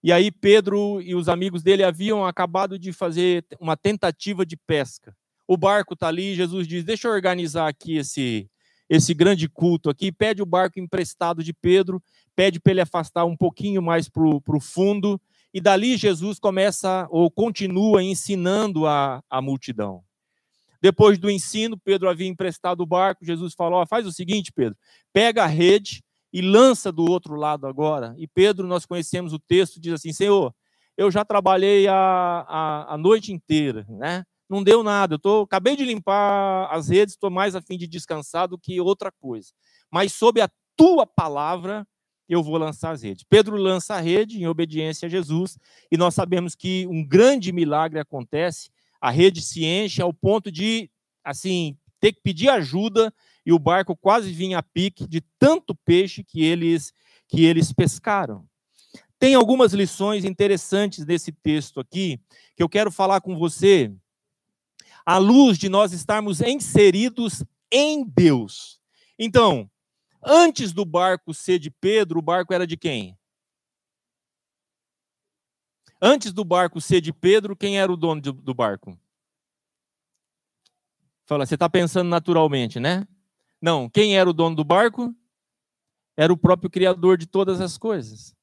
E 0.00 0.12
aí 0.12 0.30
Pedro 0.30 1.02
e 1.02 1.12
os 1.12 1.28
amigos 1.28 1.60
dele 1.60 1.82
haviam 1.82 2.24
acabado 2.24 2.78
de 2.78 2.92
fazer 2.92 3.44
uma 3.58 3.76
tentativa 3.76 4.46
de 4.46 4.56
pesca. 4.56 5.12
O 5.44 5.56
barco 5.56 5.94
está 5.94 6.06
ali, 6.06 6.36
Jesus 6.36 6.68
diz: 6.68 6.84
Deixa 6.84 7.08
eu 7.08 7.12
organizar 7.12 7.66
aqui 7.66 7.96
esse, 7.96 8.48
esse 8.88 9.12
grande 9.12 9.48
culto 9.48 9.90
aqui. 9.90 10.12
Pede 10.12 10.40
o 10.40 10.46
barco 10.46 10.78
emprestado 10.78 11.42
de 11.42 11.52
Pedro, 11.52 12.00
pede 12.36 12.60
para 12.60 12.70
ele 12.70 12.80
afastar 12.80 13.24
um 13.24 13.36
pouquinho 13.36 13.82
mais 13.82 14.08
para 14.08 14.22
o 14.22 14.60
fundo 14.60 15.20
e 15.52 15.60
dali 15.60 15.96
Jesus 15.96 16.38
começa 16.38 17.08
ou 17.10 17.28
continua 17.28 18.00
ensinando 18.04 18.86
a, 18.86 19.20
a 19.28 19.42
multidão. 19.42 20.04
Depois 20.82 21.16
do 21.16 21.30
ensino, 21.30 21.78
Pedro 21.78 22.10
havia 22.10 22.26
emprestado 22.26 22.80
o 22.80 22.86
barco. 22.86 23.24
Jesus 23.24 23.54
falou: 23.54 23.80
oh, 23.80 23.86
faz 23.86 24.04
o 24.04 24.12
seguinte, 24.12 24.52
Pedro, 24.52 24.76
pega 25.12 25.44
a 25.44 25.46
rede 25.46 26.02
e 26.32 26.42
lança 26.42 26.90
do 26.90 27.08
outro 27.08 27.36
lado 27.36 27.68
agora. 27.68 28.14
E 28.18 28.26
Pedro, 28.26 28.66
nós 28.66 28.84
conhecemos 28.84 29.32
o 29.32 29.38
texto, 29.38 29.80
diz 29.80 29.92
assim: 29.92 30.12
Senhor, 30.12 30.52
eu 30.96 31.08
já 31.08 31.24
trabalhei 31.24 31.86
a, 31.86 31.94
a, 31.94 32.94
a 32.94 32.98
noite 32.98 33.32
inteira, 33.32 33.86
né? 33.88 34.24
Não 34.50 34.62
deu 34.62 34.82
nada. 34.82 35.14
Eu 35.14 35.18
tô, 35.20 35.42
acabei 35.42 35.76
de 35.76 35.84
limpar 35.84 36.68
as 36.70 36.88
redes, 36.88 37.14
estou 37.14 37.30
mais 37.30 37.54
a 37.54 37.62
fim 37.62 37.78
de 37.78 37.86
descansar 37.86 38.48
do 38.48 38.58
que 38.58 38.80
outra 38.80 39.10
coisa. 39.10 39.50
Mas 39.90 40.12
sob 40.12 40.40
a 40.40 40.50
tua 40.76 41.06
palavra, 41.06 41.86
eu 42.28 42.42
vou 42.42 42.58
lançar 42.58 42.90
as 42.90 43.02
redes. 43.02 43.24
Pedro 43.28 43.56
lança 43.56 43.94
a 43.94 44.00
rede 44.00 44.42
em 44.42 44.46
obediência 44.46 45.06
a 45.06 45.08
Jesus, 45.08 45.56
e 45.90 45.96
nós 45.96 46.14
sabemos 46.14 46.54
que 46.54 46.86
um 46.88 47.06
grande 47.06 47.52
milagre 47.52 48.00
acontece, 48.00 48.70
a 49.02 49.10
rede 49.10 49.42
se 49.42 49.64
enche 49.64 50.00
ao 50.00 50.14
ponto 50.14 50.50
de, 50.50 50.88
assim, 51.24 51.76
ter 52.00 52.12
que 52.12 52.22
pedir 52.22 52.48
ajuda, 52.48 53.12
e 53.44 53.52
o 53.52 53.58
barco 53.58 53.96
quase 53.96 54.32
vinha 54.32 54.58
a 54.58 54.62
pique 54.62 55.06
de 55.06 55.20
tanto 55.38 55.74
peixe 55.74 56.22
que 56.22 56.42
eles, 56.42 56.92
que 57.28 57.44
eles 57.44 57.72
pescaram. 57.72 58.46
Tem 59.18 59.34
algumas 59.34 59.72
lições 59.72 60.24
interessantes 60.24 61.04
desse 61.04 61.32
texto 61.32 61.80
aqui, 61.80 62.20
que 62.56 62.62
eu 62.62 62.68
quero 62.68 62.90
falar 62.90 63.20
com 63.20 63.36
você, 63.36 63.92
à 65.04 65.18
luz 65.18 65.58
de 65.58 65.68
nós 65.68 65.92
estarmos 65.92 66.40
inseridos 66.40 67.44
em 67.70 68.04
Deus. 68.04 68.80
Então, 69.18 69.68
Antes 70.24 70.72
do 70.72 70.84
barco 70.84 71.34
ser 71.34 71.58
de 71.58 71.68
Pedro, 71.68 72.20
o 72.20 72.22
barco 72.22 72.54
era 72.54 72.64
de 72.64 72.76
quem? 72.76 73.18
Antes 76.04 76.32
do 76.32 76.44
barco 76.44 76.80
ser 76.80 77.00
de 77.00 77.12
Pedro, 77.12 77.54
quem 77.54 77.78
era 77.78 77.92
o 77.92 77.96
dono 77.96 78.20
do 78.20 78.52
barco? 78.52 78.98
Fala, 81.24 81.46
você 81.46 81.54
está 81.54 81.70
pensando 81.70 82.08
naturalmente, 82.08 82.80
né? 82.80 83.06
Não, 83.60 83.88
quem 83.88 84.18
era 84.18 84.28
o 84.28 84.32
dono 84.32 84.56
do 84.56 84.64
barco? 84.64 85.14
Era 86.16 86.32
o 86.32 86.36
próprio 86.36 86.68
Criador 86.68 87.16
de 87.16 87.26
todas 87.26 87.60
as 87.60 87.78
coisas. 87.78 88.34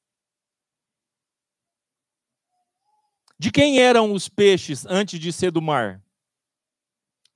De 3.38 3.50
quem 3.50 3.78
eram 3.78 4.14
os 4.14 4.26
peixes 4.26 4.86
antes 4.86 5.20
de 5.20 5.30
ser 5.30 5.50
do 5.50 5.60
mar? 5.60 6.02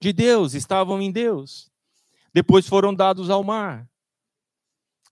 De 0.01 0.11
Deus, 0.11 0.55
estavam 0.55 1.03
em 1.03 1.13
Deus. 1.13 1.71
Depois 2.33 2.67
foram 2.67 2.95
dados 2.95 3.29
ao 3.29 3.45
mar. 3.45 3.87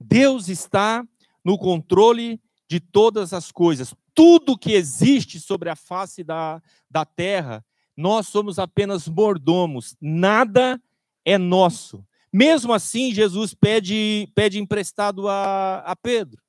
Deus 0.01 0.49
está 0.49 1.07
no 1.45 1.59
controle 1.59 2.43
de 2.67 2.81
todas 2.81 3.35
as 3.35 3.53
coisas. 3.53 3.95
Tudo 4.15 4.59
que 4.59 4.73
existe 4.73 5.41
sobre 5.41 5.71
a 5.71 5.77
face 5.77 6.23
da, 6.23 6.63
da 6.91 7.05
terra, 7.05 7.65
nós 7.97 8.29
somos 8.29 8.59
apenas 8.59 9.09
mordomos, 9.09 9.97
nada 10.01 10.81
é 11.25 11.39
nosso. 11.39 12.05
Mesmo 12.33 12.73
assim, 12.73 13.13
Jesus 13.13 13.53
pede, 13.53 14.31
pede 14.35 14.59
emprestado 14.59 15.29
a, 15.29 15.79
a 15.79 15.95
Pedro. 15.95 16.41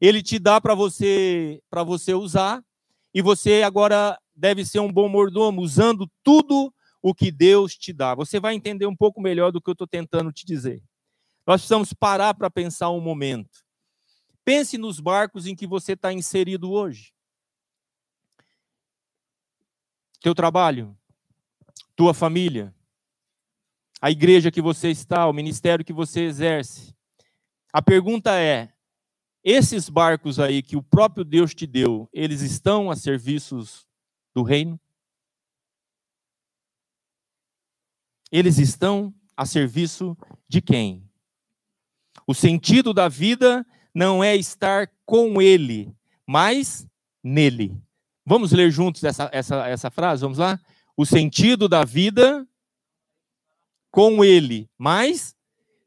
Ele 0.00 0.22
te 0.22 0.38
dá 0.38 0.60
para 0.60 0.74
você 0.74 1.60
você 1.86 2.14
usar 2.14 2.62
e 3.14 3.22
você 3.22 3.62
agora 3.62 4.18
deve 4.34 4.64
ser 4.64 4.80
um 4.80 4.92
bom 4.92 5.08
mordomo 5.08 5.60
usando 5.62 6.08
tudo 6.22 6.72
o 7.02 7.14
que 7.14 7.30
Deus 7.30 7.74
te 7.74 7.92
dá. 7.92 8.14
Você 8.14 8.38
vai 8.38 8.54
entender 8.54 8.86
um 8.86 8.96
pouco 8.96 9.20
melhor 9.20 9.50
do 9.50 9.60
que 9.60 9.70
eu 9.70 9.72
estou 9.72 9.86
tentando 9.86 10.32
te 10.32 10.44
dizer. 10.44 10.82
Nós 11.46 11.60
precisamos 11.60 11.92
parar 11.92 12.34
para 12.34 12.50
pensar 12.50 12.90
um 12.90 13.00
momento. 13.00 13.64
Pense 14.48 14.78
nos 14.78 14.98
barcos 14.98 15.46
em 15.46 15.54
que 15.54 15.66
você 15.66 15.92
está 15.92 16.10
inserido 16.10 16.72
hoje. 16.72 17.12
Teu 20.22 20.34
trabalho, 20.34 20.96
tua 21.94 22.14
família, 22.14 22.74
a 24.00 24.10
igreja 24.10 24.50
que 24.50 24.62
você 24.62 24.90
está, 24.90 25.28
o 25.28 25.34
ministério 25.34 25.84
que 25.84 25.92
você 25.92 26.22
exerce. 26.22 26.96
A 27.70 27.82
pergunta 27.82 28.40
é: 28.40 28.72
esses 29.44 29.90
barcos 29.90 30.40
aí 30.40 30.62
que 30.62 30.78
o 30.78 30.82
próprio 30.82 31.26
Deus 31.26 31.54
te 31.54 31.66
deu, 31.66 32.08
eles 32.10 32.40
estão 32.40 32.90
a 32.90 32.96
serviços 32.96 33.86
do 34.34 34.42
reino? 34.42 34.80
Eles 38.32 38.56
estão 38.56 39.14
a 39.36 39.44
serviço 39.44 40.16
de 40.48 40.62
quem? 40.62 41.06
O 42.26 42.32
sentido 42.32 42.94
da 42.94 43.10
vida 43.10 43.66
não 43.94 44.22
é 44.22 44.36
estar 44.36 44.90
com 45.04 45.40
Ele, 45.40 45.92
mas 46.26 46.86
nele. 47.22 47.76
Vamos 48.24 48.52
ler 48.52 48.70
juntos 48.70 49.04
essa, 49.04 49.28
essa, 49.32 49.66
essa 49.68 49.90
frase? 49.90 50.22
Vamos 50.22 50.38
lá? 50.38 50.60
O 50.96 51.06
sentido 51.06 51.68
da 51.68 51.84
vida 51.84 52.46
com 53.90 54.24
Ele, 54.24 54.68
mas 54.76 55.34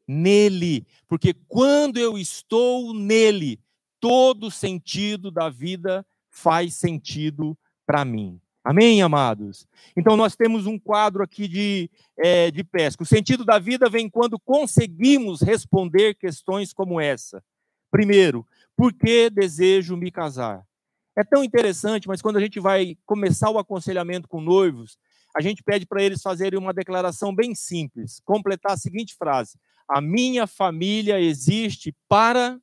nele. 0.07 0.85
Porque 1.07 1.33
quando 1.47 1.97
eu 1.97 2.17
estou 2.17 2.93
nele, 2.93 3.59
todo 3.99 4.51
sentido 4.51 5.29
da 5.29 5.49
vida 5.49 6.05
faz 6.29 6.75
sentido 6.75 7.57
para 7.85 8.03
mim. 8.03 8.39
Amém, 8.63 9.01
amados? 9.01 9.67
Então, 9.97 10.15
nós 10.15 10.35
temos 10.35 10.67
um 10.67 10.77
quadro 10.77 11.23
aqui 11.23 11.47
de, 11.47 11.89
é, 12.17 12.51
de 12.51 12.63
pesca. 12.63 13.01
O 13.01 13.07
sentido 13.07 13.43
da 13.43 13.57
vida 13.57 13.89
vem 13.89 14.07
quando 14.07 14.39
conseguimos 14.39 15.41
responder 15.41 16.13
questões 16.15 16.71
como 16.71 17.01
essa: 17.01 17.43
Primeiro, 17.91 18.47
por 18.75 18.93
que 18.93 19.29
desejo 19.29 19.97
me 19.97 20.09
casar? 20.09 20.65
É 21.15 21.23
tão 21.23 21.43
interessante, 21.43 22.07
mas 22.07 22.21
quando 22.21 22.37
a 22.37 22.39
gente 22.39 22.59
vai 22.59 22.97
começar 23.05 23.49
o 23.49 23.59
aconselhamento 23.59 24.29
com 24.29 24.39
noivos, 24.39 24.97
a 25.35 25.41
gente 25.41 25.61
pede 25.61 25.85
para 25.85 26.01
eles 26.01 26.21
fazerem 26.21 26.57
uma 26.57 26.73
declaração 26.73 27.35
bem 27.35 27.53
simples, 27.53 28.21
completar 28.23 28.73
a 28.73 28.77
seguinte 28.77 29.15
frase: 29.15 29.59
A 29.87 29.99
minha 30.01 30.47
família 30.47 31.19
existe 31.19 31.93
para. 32.07 32.59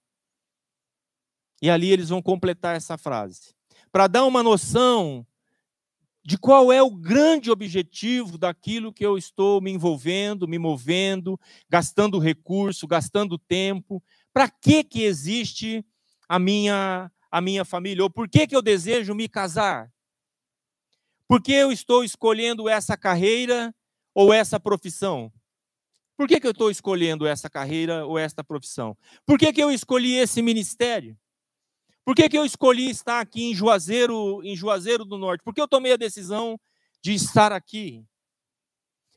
E 1.61 1.69
ali 1.69 1.91
eles 1.91 2.09
vão 2.09 2.23
completar 2.23 2.77
essa 2.77 2.97
frase. 2.97 3.55
Para 3.91 4.07
dar 4.07 4.25
uma 4.25 4.43
noção 4.43 5.27
de 6.29 6.37
qual 6.37 6.71
é 6.71 6.83
o 6.83 6.91
grande 6.91 7.51
objetivo 7.51 8.37
daquilo 8.37 8.93
que 8.93 9.05
eu 9.05 9.17
estou 9.17 9.63
me 9.63 9.71
envolvendo, 9.71 10.47
me 10.47 10.59
movendo, 10.59 11.41
gastando 11.71 12.19
recurso, 12.19 12.87
gastando 12.87 13.39
tempo. 13.39 14.03
Para 14.39 14.49
que 14.49 14.85
que 14.85 15.03
existe 15.03 15.85
a 16.29 16.39
minha 16.39 17.11
a 17.29 17.41
minha 17.41 17.65
família? 17.65 18.05
Ou 18.05 18.09
por 18.09 18.29
que 18.29 18.47
que 18.47 18.55
eu 18.55 18.63
desejo 18.63 19.13
me 19.13 19.29
casar? 19.29 19.93
Por 21.27 21.43
que 21.43 21.51
eu 21.51 21.73
estou 21.73 22.05
escolhendo 22.05 22.69
essa 22.69 22.97
carreira 22.97 23.75
ou 24.15 24.33
essa 24.33 24.61
profissão? 24.61 25.33
Por 26.17 26.29
que, 26.29 26.39
que 26.39 26.47
eu 26.47 26.53
estou 26.53 26.71
escolhendo 26.71 27.27
essa 27.27 27.51
carreira 27.51 28.07
ou 28.07 28.17
esta 28.17 28.45
profissão? 28.45 28.97
Por 29.27 29.41
que, 29.41 29.53
que 29.53 29.61
eu 29.61 29.73
escolhi 29.73 30.15
esse 30.15 30.41
ministério? 30.41 31.19
Por 32.05 32.15
que, 32.15 32.29
que 32.29 32.39
eu 32.39 32.45
escolhi 32.45 32.89
estar 32.91 33.19
aqui 33.19 33.43
em 33.43 33.55
Juazeiro, 33.57 34.41
em 34.45 34.55
Juazeiro 34.55 35.05
do 35.05 35.19
Norte? 35.19 35.43
Por 35.43 35.53
que 35.53 35.61
eu 35.61 35.67
tomei 35.67 35.95
a 35.95 35.97
decisão 35.97 36.61
de 37.03 37.13
estar 37.13 37.51
aqui? 37.51 38.07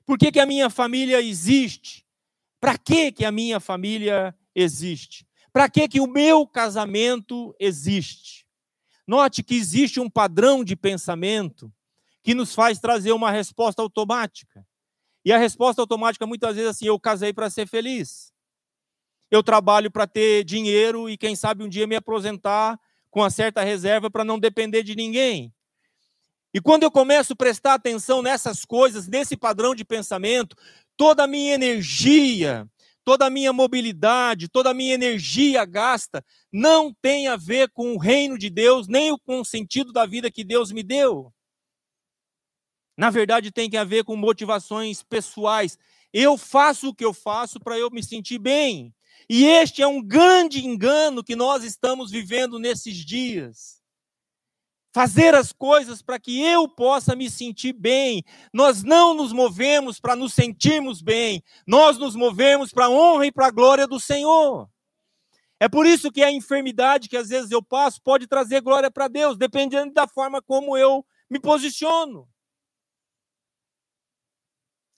Por 0.03 0.17
que, 0.17 0.31
que 0.31 0.39
a 0.39 0.47
minha 0.47 0.67
família 0.67 1.21
existe? 1.21 2.07
Para 2.60 2.75
que, 2.75 3.12
que 3.12 3.23
a 3.23 3.31
minha 3.31 3.60
família 3.60 4.36
existe? 4.55 5.25
Para 5.53 5.69
que, 5.69 5.87
que 5.87 5.99
o 5.99 6.07
meu 6.07 6.47
casamento 6.47 7.55
existe? 7.59 8.45
Note 9.05 9.43
que 9.43 9.55
existe 9.55 9.99
um 9.99 10.09
padrão 10.09 10.63
de 10.63 10.75
pensamento 10.75 11.71
que 12.23 12.33
nos 12.33 12.53
faz 12.53 12.79
trazer 12.79 13.11
uma 13.11 13.31
resposta 13.31 13.81
automática. 13.81 14.65
E 15.25 15.31
a 15.31 15.37
resposta 15.37 15.81
automática 15.81 16.25
muitas 16.25 16.55
vezes 16.55 16.67
é 16.67 16.71
assim: 16.71 16.85
eu 16.85 16.99
casei 16.99 17.33
para 17.33 17.49
ser 17.49 17.67
feliz. 17.67 18.31
Eu 19.29 19.43
trabalho 19.43 19.89
para 19.89 20.07
ter 20.07 20.43
dinheiro 20.43 21.09
e 21.09 21.17
quem 21.17 21.35
sabe 21.35 21.63
um 21.63 21.69
dia 21.69 21.87
me 21.87 21.95
aposentar 21.95 22.79
com 23.09 23.21
uma 23.21 23.29
certa 23.29 23.61
reserva 23.61 24.09
para 24.09 24.25
não 24.25 24.39
depender 24.39 24.83
de 24.83 24.95
ninguém. 24.95 25.53
E 26.53 26.59
quando 26.59 26.83
eu 26.83 26.91
começo 26.91 27.33
a 27.33 27.35
prestar 27.35 27.75
atenção 27.75 28.21
nessas 28.21 28.65
coisas, 28.65 29.07
nesse 29.07 29.37
padrão 29.37 29.73
de 29.73 29.85
pensamento, 29.85 30.55
toda 30.97 31.23
a 31.23 31.27
minha 31.27 31.53
energia, 31.53 32.69
toda 33.03 33.25
a 33.25 33.29
minha 33.29 33.51
mobilidade, 33.51 34.49
toda 34.49 34.71
a 34.71 34.73
minha 34.73 34.93
energia 34.93 35.65
gasta 35.65 36.23
não 36.51 36.93
tem 37.01 37.27
a 37.27 37.35
ver 37.35 37.69
com 37.71 37.93
o 37.93 37.97
reino 37.97 38.37
de 38.37 38.49
Deus, 38.49 38.87
nem 38.87 39.17
com 39.19 39.41
o 39.41 39.45
sentido 39.45 39.91
da 39.91 40.05
vida 40.05 40.31
que 40.31 40.43
Deus 40.43 40.71
me 40.71 40.83
deu. 40.83 41.33
Na 42.97 43.09
verdade, 43.09 43.51
tem 43.51 43.75
a 43.77 43.83
ver 43.83 44.03
com 44.03 44.15
motivações 44.15 45.01
pessoais. 45.01 45.77
Eu 46.13 46.37
faço 46.37 46.89
o 46.89 46.95
que 46.95 47.03
eu 47.03 47.13
faço 47.13 47.59
para 47.59 47.77
eu 47.77 47.89
me 47.89 48.03
sentir 48.03 48.37
bem. 48.37 48.93
E 49.29 49.45
este 49.45 49.81
é 49.81 49.87
um 49.87 50.01
grande 50.01 50.65
engano 50.65 51.23
que 51.23 51.35
nós 51.35 51.63
estamos 51.63 52.11
vivendo 52.11 52.59
nesses 52.59 52.95
dias. 52.97 53.80
Fazer 54.93 55.34
as 55.34 55.54
coisas 55.54 56.01
para 56.01 56.19
que 56.19 56.41
eu 56.41 56.67
possa 56.67 57.15
me 57.15 57.30
sentir 57.30 57.71
bem. 57.71 58.23
Nós 58.54 58.84
não 58.84 59.13
nos 59.13 59.32
movemos 59.32 59.99
para 59.99 60.15
nos 60.15 60.34
sentirmos 60.34 61.01
bem. 61.01 61.41
Nós 61.65 61.97
nos 61.97 62.15
movemos 62.15 62.71
para 62.71 62.86
a 62.86 62.89
honra 62.89 63.25
e 63.25 63.32
para 63.32 63.47
a 63.47 63.51
glória 63.51 63.88
do 63.88 63.99
Senhor. 63.99 64.69
É 65.62 65.69
por 65.69 65.86
isso 65.86 66.12
que 66.12 66.23
a 66.23 66.32
enfermidade 66.32 67.08
que 67.08 67.15
às 67.15 67.30
vezes 67.30 67.51
eu 67.51 67.62
passo 67.62 68.01
pode 68.01 68.27
trazer 68.27 68.62
glória 68.62 68.89
para 68.89 69.08
Deus, 69.08 69.38
dependendo 69.38 69.93
da 69.93 70.08
forma 70.08 70.41
como 70.41 70.75
eu 70.75 71.06
me 71.30 71.39
posiciono. 71.39 72.27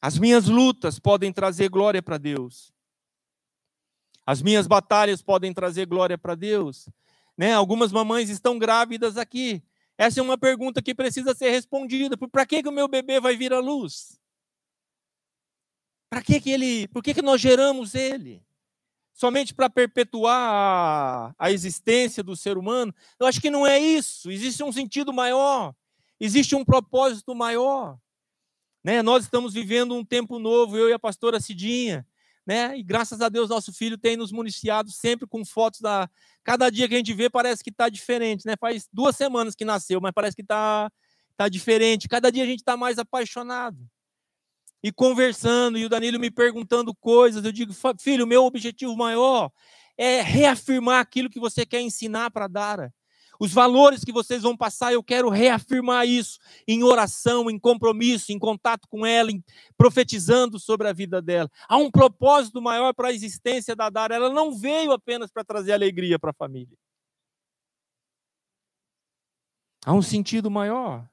As 0.02 0.18
minhas 0.18 0.48
lutas 0.48 1.00
podem 1.00 1.32
trazer 1.32 1.70
glória 1.70 2.02
para 2.02 2.18
Deus. 2.18 2.74
As 4.26 4.42
minhas 4.42 4.66
batalhas 4.66 5.22
podem 5.22 5.54
trazer 5.54 5.86
glória 5.86 6.18
para 6.18 6.34
Deus. 6.34 6.90
Né? 7.38 7.54
Algumas 7.54 7.92
mamães 7.92 8.30
estão 8.30 8.58
grávidas 8.58 9.18
aqui. 9.18 9.62
Essa 10.04 10.20
é 10.20 10.24
uma 10.24 10.38
pergunta 10.38 10.82
que 10.82 10.94
precisa 10.94 11.34
ser 11.34 11.50
respondida. 11.50 12.18
Para 12.18 12.46
que, 12.46 12.62
que 12.62 12.68
o 12.68 12.74
meu 12.74 12.90
bebê 12.90 13.22
vai 13.22 13.38
vir 13.38 13.54
à 13.54 13.60
luz? 13.60 14.20
Para 16.10 16.22
que, 16.22 16.42
que 16.42 16.52
ele. 16.52 16.90
Por 16.90 17.02
que, 17.02 17.14
que 17.14 17.22
nós 17.22 17.40
geramos 17.40 17.96
ele? 17.96 18.44
Somente 19.14 19.54
para 19.54 19.70
perpetuar 19.70 20.38
a, 20.38 21.36
a 21.40 21.52
existência 21.52 22.22
do 22.22 22.36
ser 22.36 22.58
humano? 22.58 22.94
Eu 23.18 23.28
acho 23.28 23.40
que 23.40 23.50
não 23.50 23.66
é 23.66 23.80
isso. 23.80 24.30
Existe 24.30 24.62
um 24.62 24.74
sentido 24.74 25.14
maior. 25.14 25.74
Existe 26.20 26.54
um 26.54 26.66
propósito 26.66 27.34
maior. 27.34 27.98
Né? 28.84 29.02
Nós 29.02 29.24
estamos 29.24 29.54
vivendo 29.54 29.96
um 29.96 30.04
tempo 30.04 30.38
novo, 30.38 30.78
eu 30.78 30.90
e 30.90 30.94
a 30.94 31.00
pastora 31.00 31.40
Cidinha, 31.40 32.06
né? 32.46 32.78
E 32.78 32.84
graças 32.84 33.22
a 33.22 33.30
Deus 33.30 33.50
nosso 33.50 33.74
filho 33.74 33.98
tem 33.98 34.18
nos 34.18 34.32
municiado 34.32 34.92
sempre 34.92 35.28
com 35.28 35.46
fotos 35.46 35.80
da. 35.80 36.10
Cada 36.44 36.70
dia 36.70 36.88
que 36.90 36.96
a 36.96 36.98
gente 36.98 37.14
vê 37.14 37.30
parece 37.30 37.64
que 37.64 37.70
está 37.70 37.88
diferente, 37.88 38.46
né? 38.46 38.56
Faz 38.60 38.88
duas 38.92 39.16
semanas 39.16 39.56
que 39.56 39.64
nasceu, 39.64 40.02
mas 40.02 40.12
parece 40.14 40.36
que 40.36 40.42
está 40.42 40.92
tá 41.38 41.48
diferente. 41.48 42.08
Cada 42.08 42.32
dia 42.32 42.44
a 42.44 42.48
gente 42.48 42.60
está 42.60 42.76
mais 42.76 43.00
apaixonado. 43.00 43.78
E 44.84 44.92
conversando, 44.92 45.78
e 45.78 45.86
o 45.86 45.90
Danilo 45.90 46.20
me 46.20 46.30
perguntando 46.30 46.94
coisas, 46.94 47.46
eu 47.46 47.54
digo, 47.54 47.74
filho, 47.98 48.28
meu 48.28 48.44
objetivo 48.44 48.98
maior 48.98 49.50
é 49.98 50.22
reafirmar 50.22 51.00
aquilo 51.00 51.30
que 51.30 51.40
você 51.40 51.66
quer 51.66 51.80
ensinar 51.80 52.32
para 52.32 52.48
Dara. 52.48 52.94
Os 53.40 53.52
valores 53.52 54.04
que 54.04 54.12
vocês 54.12 54.44
vão 54.44 54.56
passar, 54.56 54.94
eu 54.94 55.04
quero 55.04 55.30
reafirmar 55.30 56.08
isso 56.08 56.40
em 56.68 56.84
oração, 56.84 57.50
em 57.50 57.60
compromisso, 57.60 58.32
em 58.32 58.40
contato 58.40 58.88
com 58.88 59.06
ela, 59.06 59.32
em, 59.32 59.44
profetizando 59.78 60.60
sobre 60.60 60.88
a 60.88 60.94
vida 60.94 61.22
dela. 61.22 61.50
Há 61.68 61.78
um 61.78 61.90
propósito 61.90 62.62
maior 62.62 62.94
para 62.94 63.10
a 63.10 63.14
existência 63.14 63.76
da 63.76 63.90
Dara. 63.90 64.16
Ela 64.16 64.30
não 64.30 64.54
veio 64.56 64.92
apenas 64.92 65.32
para 65.32 65.44
trazer 65.44 65.74
alegria 65.74 66.20
para 66.20 66.32
a 66.32 66.34
família. 66.34 66.78
Há 69.86 69.94
um 69.94 70.02
sentido 70.02 70.50
maior. 70.50 71.08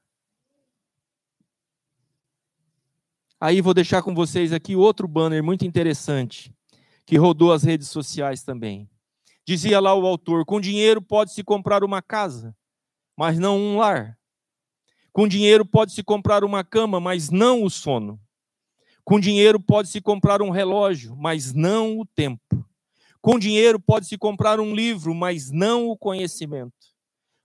Aí 3.39 3.59
vou 3.59 3.73
deixar 3.73 4.03
com 4.03 4.13
vocês 4.13 4.53
aqui 4.53 4.75
outro 4.75 5.07
banner 5.07 5.43
muito 5.43 5.65
interessante 5.65 6.53
que 7.05 7.17
rodou 7.17 7.51
as 7.51 7.63
redes 7.63 7.89
sociais 7.89 8.43
também. 8.43 8.90
Dizia 9.45 9.79
lá 9.79 9.93
o 9.93 10.05
autor: 10.05 10.45
com 10.45 10.61
dinheiro 10.61 11.01
pode-se 11.01 11.43
comprar 11.43 11.83
uma 11.83 12.01
casa, 12.01 12.55
mas 13.17 13.39
não 13.39 13.57
um 13.57 13.77
lar. 13.77 14.17
Com 15.11 15.27
dinheiro 15.27 15.65
pode-se 15.65 16.03
comprar 16.03 16.43
uma 16.43 16.63
cama, 16.63 16.99
mas 16.99 17.29
não 17.29 17.63
o 17.63 17.69
sono. 17.69 18.19
Com 19.03 19.19
dinheiro 19.19 19.59
pode-se 19.59 19.99
comprar 19.99 20.41
um 20.41 20.49
relógio, 20.49 21.15
mas 21.15 21.53
não 21.53 21.99
o 21.99 22.05
tempo. 22.05 22.65
Com 23.21 23.37
dinheiro 23.37 23.79
pode-se 23.79 24.17
comprar 24.17 24.59
um 24.59 24.73
livro, 24.73 25.13
mas 25.13 25.51
não 25.51 25.89
o 25.89 25.97
conhecimento. 25.97 26.73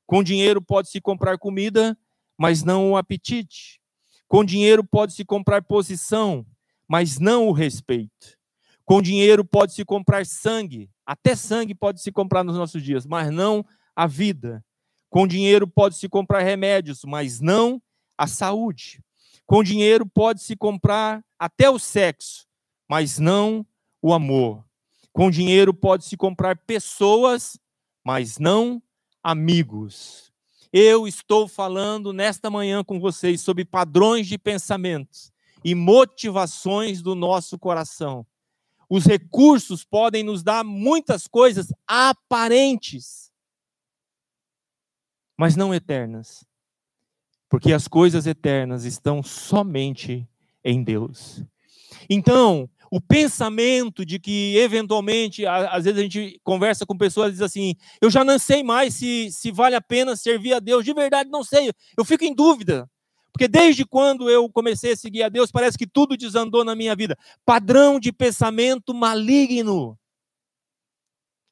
Com 0.07 0.23
dinheiro 0.23 0.63
pode-se 0.63 1.01
comprar 1.01 1.39
comida, 1.39 1.99
mas 2.39 2.63
não 2.63 2.93
o 2.93 2.97
apetite. 2.97 3.81
Com 4.29 4.45
dinheiro 4.45 4.85
pode-se 4.85 5.25
comprar 5.25 5.63
posição, 5.63 6.47
mas 6.89 7.19
não 7.19 7.49
o 7.49 7.53
respeito. 7.53 8.39
Com 8.85 9.03
dinheiro 9.03 9.45
pode-se 9.45 9.85
comprar 9.85 10.25
sangue, 10.25 10.89
até 11.07 11.37
sangue 11.37 11.75
pode 11.75 12.03
se 12.03 12.11
comprar 12.11 12.43
nos 12.43 12.57
nossos 12.57 12.83
dias, 12.83 13.07
mas 13.07 13.31
não 13.31 13.65
a 13.95 14.07
vida. 14.07 14.65
Com 15.09 15.27
dinheiro 15.27 15.67
pode-se 15.67 16.09
comprar 16.09 16.43
remédios, 16.43 17.03
mas 17.05 17.41
não 17.41 17.81
a 18.19 18.27
saúde. 18.27 19.01
Com 19.47 19.63
dinheiro 19.63 20.05
pode-se 20.05 20.57
comprar 20.57 21.25
até 21.39 21.71
o 21.71 21.79
sexo, 21.79 22.47
mas 22.89 23.19
não 23.19 23.65
o 24.03 24.13
amor. 24.13 24.65
Com 25.13 25.31
dinheiro 25.31 25.73
pode-se 25.73 26.17
comprar 26.17 26.59
pessoas, 26.59 27.59
mas 28.05 28.39
não 28.39 28.83
amigos. 29.23 30.33
Eu 30.73 31.07
estou 31.07 31.49
falando 31.49 32.13
nesta 32.13 32.51
manhã 32.51 32.85
com 32.85 33.01
vocês 33.01 33.41
sobre 33.41 33.65
padrões 33.65 34.27
de 34.27 34.37
pensamentos 34.37 35.33
e 35.65 35.75
motivações 35.75 37.01
do 37.01 37.15
nosso 37.15 37.59
coração. 37.59 38.27
Os 38.89 39.05
recursos 39.05 39.85
podem 39.85 40.23
nos 40.23 40.43
dar 40.43 40.65
muitas 40.65 41.27
coisas 41.27 41.73
aparentes, 41.87 43.31
mas 45.37 45.57
não 45.57 45.75
eternas. 45.75 46.45
Porque 47.49 47.73
as 47.73 47.87
coisas 47.87 48.27
eternas 48.27 48.85
estão 48.85 49.23
somente 49.23 50.29
em 50.65 50.83
Deus. 50.83 51.45
Então, 52.11 52.69
o 52.91 53.01
pensamento 53.01 54.05
de 54.05 54.19
que, 54.19 54.57
eventualmente, 54.57 55.47
às 55.47 55.85
vezes 55.85 55.99
a 55.99 56.03
gente 56.03 56.41
conversa 56.43 56.87
com 56.87 56.97
pessoas 56.97 57.29
e 57.29 57.33
diz 57.33 57.43
assim: 57.43 57.75
eu 58.01 58.11
já 58.11 58.25
não 58.25 58.39
sei 58.39 58.63
mais 58.63 58.95
se, 58.95 59.31
se 59.31 59.53
vale 59.53 59.77
a 59.77 59.81
pena 59.81 60.17
servir 60.17 60.55
a 60.55 60.59
Deus. 60.59 60.85
De 60.85 60.93
verdade, 60.93 61.31
não 61.31 61.45
sei. 61.45 61.73
Eu 61.97 62.05
fico 62.05 62.25
em 62.25 62.35
dúvida. 62.35 62.89
Porque 63.37 63.49
desde 63.49 63.85
quando 63.85 64.31
eu 64.31 64.49
comecei 64.49 64.93
a 64.93 64.97
seguir 64.97 65.23
a 65.23 65.29
Deus, 65.29 65.53
parece 65.53 65.77
que 65.77 65.87
tudo 65.87 66.17
desandou 66.17 66.65
na 66.65 66.75
minha 66.75 66.97
vida. 66.97 67.19
Padrão 67.45 68.01
de 68.01 68.11
pensamento 68.11 68.95
maligno. 68.95 69.99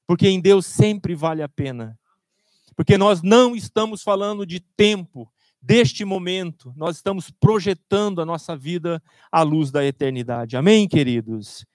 Porque 0.07 0.27
em 0.27 0.41
Deus 0.41 0.65
sempre 0.65 1.15
vale 1.15 1.43
a 1.43 1.49
pena. 1.49 2.01
Porque 2.75 2.97
nós 2.97 3.21
não 3.21 3.55
estamos 3.55 4.03
falando 4.03 4.47
de 4.47 4.61
tempo, 4.61 5.31
deste 5.61 6.07
momento, 6.07 6.73
nós 6.75 6.97
estamos 6.97 7.31
projetando 7.31 8.23
a 8.23 8.25
nossa 8.25 8.57
vida 8.57 9.03
à 9.31 9.43
luz 9.43 9.71
da 9.71 9.85
eternidade. 9.85 10.57
Amém, 10.57 10.89
queridos? 10.89 11.67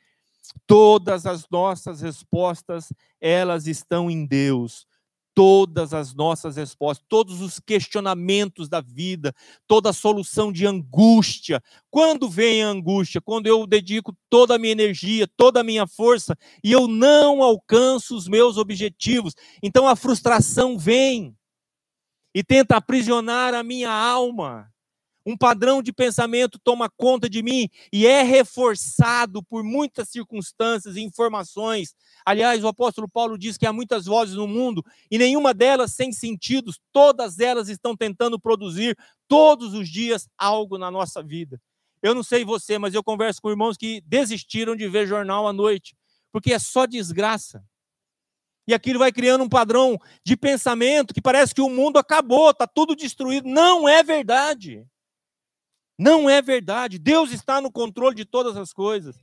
Todas 0.66 1.28
as 1.28 1.48
nossas 1.52 2.02
respostas, 2.02 2.92
elas 3.22 3.68
estão 3.68 4.10
em 4.10 4.26
Deus 4.26 4.88
todas 5.40 5.94
as 5.94 6.14
nossas 6.14 6.58
respostas, 6.58 7.06
todos 7.08 7.40
os 7.40 7.62
questionamentos 7.62 8.68
da 8.68 8.82
vida, 8.82 9.34
toda 9.66 9.92
a 9.92 9.94
solução 9.94 10.52
de 10.52 10.68
angústia. 10.68 11.64
Quando 11.90 12.30
vem 12.30 12.62
a 12.62 12.68
angústia? 12.68 13.22
Quando 13.22 13.48
eu 13.48 13.66
dedico 13.66 14.14
toda 14.30 14.56
a 14.56 14.60
minha 14.60 14.74
energia, 14.74 15.26
toda 15.38 15.62
a 15.62 15.64
minha 15.64 15.88
força 15.88 16.38
e 16.62 16.74
eu 16.74 16.90
não 16.90 17.42
alcanço 17.42 18.18
os 18.18 18.28
meus 18.28 18.58
objetivos. 18.58 19.34
Então 19.64 19.88
a 19.88 19.96
frustração 19.96 20.78
vem 20.78 21.34
e 22.36 22.44
tenta 22.44 22.76
aprisionar 22.76 23.54
a 23.54 23.64
minha 23.64 23.90
alma 23.90 24.70
um 25.26 25.38
padrão 25.38 25.82
de 25.82 25.92
pensamento 25.92 26.60
toma 26.64 26.90
conta 26.90 27.30
de 27.30 27.44
mim 27.44 27.70
e 27.92 28.08
é 28.08 28.24
reforçado 28.24 29.44
por 29.44 29.64
muitas 29.64 30.10
circunstâncias 30.10 30.96
e 30.96 31.02
informações. 31.02 31.94
Aliás, 32.26 32.64
o 32.64 32.68
apóstolo 32.68 33.08
Paulo 33.08 33.38
diz 33.38 33.58
que 33.58 33.66
há 33.66 33.74
muitas 33.74 34.06
vozes 34.06 34.36
no 34.36 34.48
mundo 34.48 34.84
e 35.12 35.18
nenhuma 35.18 35.54
delas 35.54 35.94
sem 35.94 36.12
sentidos, 36.12 36.80
todas 36.92 37.40
elas 37.40 37.70
estão 37.70 37.96
tentando 37.96 38.40
produzir 38.40 38.98
todos 39.28 39.74
os 39.74 39.90
dias 39.90 40.28
algo 40.38 40.78
na 40.78 40.90
nossa 40.90 41.22
vida. 41.22 41.62
Eu 42.02 42.16
não 42.16 42.24
sei 42.24 42.46
você, 42.46 42.78
mas 42.78 42.94
eu 42.94 43.04
converso 43.04 43.42
com 43.42 43.50
irmãos 43.50 43.78
que 43.78 44.02
desistiram 44.06 44.76
de 44.76 44.88
ver 44.88 45.06
jornal 45.06 45.48
à 45.48 45.54
noite, 45.54 45.96
porque 46.32 46.54
é 46.54 46.60
só 46.60 46.86
desgraça. 46.86 47.64
E 48.66 48.74
aquilo 48.74 49.00
vai 49.00 49.12
criando 49.12 49.44
um 49.44 49.50
padrão 49.50 49.98
de 50.24 50.38
pensamento 50.38 51.14
que 51.14 51.22
parece 51.22 51.56
que 51.56 51.62
o 51.62 51.70
mundo 51.70 51.98
acabou, 51.98 52.52
está 52.52 52.68
tudo 52.68 52.96
destruído. 52.96 53.50
Não 53.50 53.90
é 53.90 54.04
verdade. 54.04 54.86
Não 56.00 56.30
é 56.30 56.42
verdade. 56.42 56.98
Deus 56.98 57.34
está 57.34 57.60
no 57.60 57.70
controle 57.70 58.16
de 58.16 58.24
todas 58.24 58.56
as 58.56 58.72
coisas. 58.72 59.18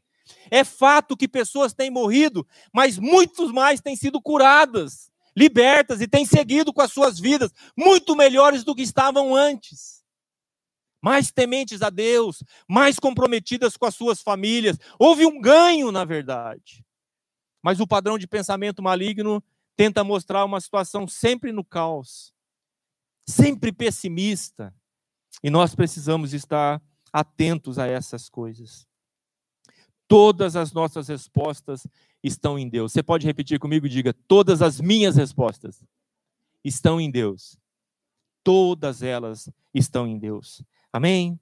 É 0.50 0.62
fato 0.62 1.16
que 1.16 1.26
pessoas 1.26 1.72
têm 1.72 1.90
morrido, 1.90 2.46
mas 2.70 2.98
muitos 2.98 3.50
mais 3.50 3.80
têm 3.80 3.96
sido 3.96 4.20
curadas, 4.20 5.10
libertas 5.34 6.02
e 6.02 6.06
têm 6.06 6.26
seguido 6.26 6.74
com 6.74 6.82
as 6.82 6.92
suas 6.92 7.18
vidas 7.18 7.50
muito 7.74 8.14
melhores 8.14 8.62
do 8.62 8.74
que 8.74 8.82
estavam 8.82 9.34
antes. 9.34 10.04
Mais 11.02 11.30
tementes 11.30 11.80
a 11.80 11.88
Deus, 11.88 12.42
mais 12.68 12.98
comprometidas 12.98 13.76
com 13.76 13.86
as 13.86 13.94
suas 13.94 14.20
famílias. 14.20 14.76
Houve 14.98 15.24
um 15.24 15.40
ganho, 15.40 15.90
na 15.90 16.04
verdade. 16.04 16.84
Mas 17.62 17.80
o 17.80 17.86
padrão 17.86 18.18
de 18.18 18.26
pensamento 18.26 18.82
maligno 18.82 19.42
tenta 19.76 20.04
mostrar 20.04 20.44
uma 20.44 20.60
situação 20.60 21.08
sempre 21.08 21.52
no 21.52 21.64
caos, 21.64 22.34
sempre 23.26 23.72
pessimista 23.72 24.74
e 25.42 25.51
nós 25.51 25.75
precisamos 25.75 26.33
estar 26.33 26.81
atentos 27.12 27.79
a 27.79 27.87
essas 27.87 28.29
coisas. 28.29 28.87
Todas 30.09 30.55
as 30.55 30.72
nossas 30.72 31.09
respostas 31.09 31.87
estão 32.22 32.59
em 32.59 32.68
Deus. 32.68 32.92
Você 32.92 33.03
pode 33.03 33.27
repetir 33.27 33.59
comigo? 33.59 33.88
Diga: 33.88 34.14
todas 34.29 34.62
as 34.62 34.81
minhas 34.81 35.16
respostas 35.16 35.85
estão 36.64 37.01
em 37.01 37.11
Deus. 37.11 37.59
Todas 38.44 39.03
elas 39.03 39.51
estão 39.75 40.07
em 40.07 40.18
Deus. 40.18 40.62
Amém? 40.92 41.38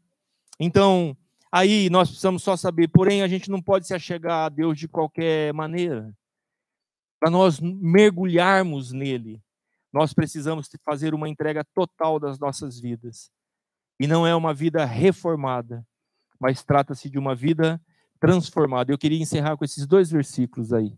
Então, 0.59 1.17
aí 1.53 1.91
nós 1.91 2.09
precisamos 2.09 2.43
só 2.43 2.57
saber, 2.57 2.89
porém, 2.89 3.23
a 3.23 3.29
gente 3.29 3.51
não 3.51 3.61
pode 3.61 3.87
se 3.87 3.95
achegar 3.95 4.47
a 4.47 4.49
Deus 4.49 4.79
de 4.79 4.89
qualquer 4.89 5.53
maneira. 5.53 6.17
Para 7.21 7.31
nós 7.31 7.61
mergulharmos 7.61 8.93
nele, 8.93 9.43
nós 9.93 10.13
precisamos 10.13 10.69
fazer 10.85 11.15
uma 11.15 11.29
entrega 11.29 11.65
total 11.75 12.19
das 12.19 12.39
nossas 12.39 12.81
vidas. 12.81 13.31
E 13.99 14.07
não 14.07 14.27
é 14.27 14.35
uma 14.35 14.53
vida 14.53 14.85
reformada, 14.85 15.87
mas 16.41 16.65
trata-se 16.65 17.09
de 17.09 17.19
uma 17.19 17.35
vida 17.35 17.81
transformada. 18.21 18.93
Eu 18.93 18.99
queria 18.99 19.21
encerrar 19.21 19.57
com 19.57 19.65
esses 19.65 19.87
dois 19.87 20.11
versículos 20.11 20.73
aí. 20.73 20.97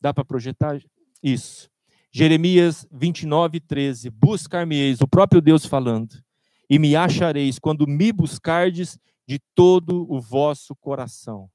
Dá 0.00 0.12
para 0.14 0.24
projetar? 0.24 0.80
Isso. 1.22 1.70
Jeremias 2.10 2.86
29, 2.90 3.60
13. 3.60 4.10
Buscar-me-eis, 4.10 5.00
o 5.00 5.08
próprio 5.08 5.40
Deus 5.40 5.64
falando, 5.64 6.22
e 6.68 6.78
me 6.78 6.94
achareis 6.96 7.58
quando 7.58 7.86
me 7.86 8.12
buscardes 8.12 8.98
de 9.26 9.38
todo 9.54 10.06
o 10.10 10.20
vosso 10.20 10.74
coração. 10.76 11.48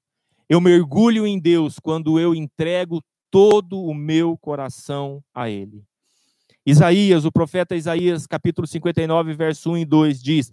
Eu 0.50 0.62
mergulho 0.62 1.28
em 1.28 1.40
Deus 1.40 1.78
quando 1.80 2.20
eu 2.20 2.34
entrego 2.34 3.04
todo 3.30 3.80
o 3.80 3.94
meu 3.94 4.38
coração 4.38 5.24
a 5.34 5.50
Ele. 5.50 5.84
Isaías, 6.70 7.24
o 7.24 7.32
profeta 7.32 7.78
Isaías, 7.78 8.28
capítulo 8.28 8.68
59, 8.68 9.34
verso 9.34 9.72
1 9.72 9.78
e 9.78 9.86
2 9.86 10.22
diz: 10.22 10.52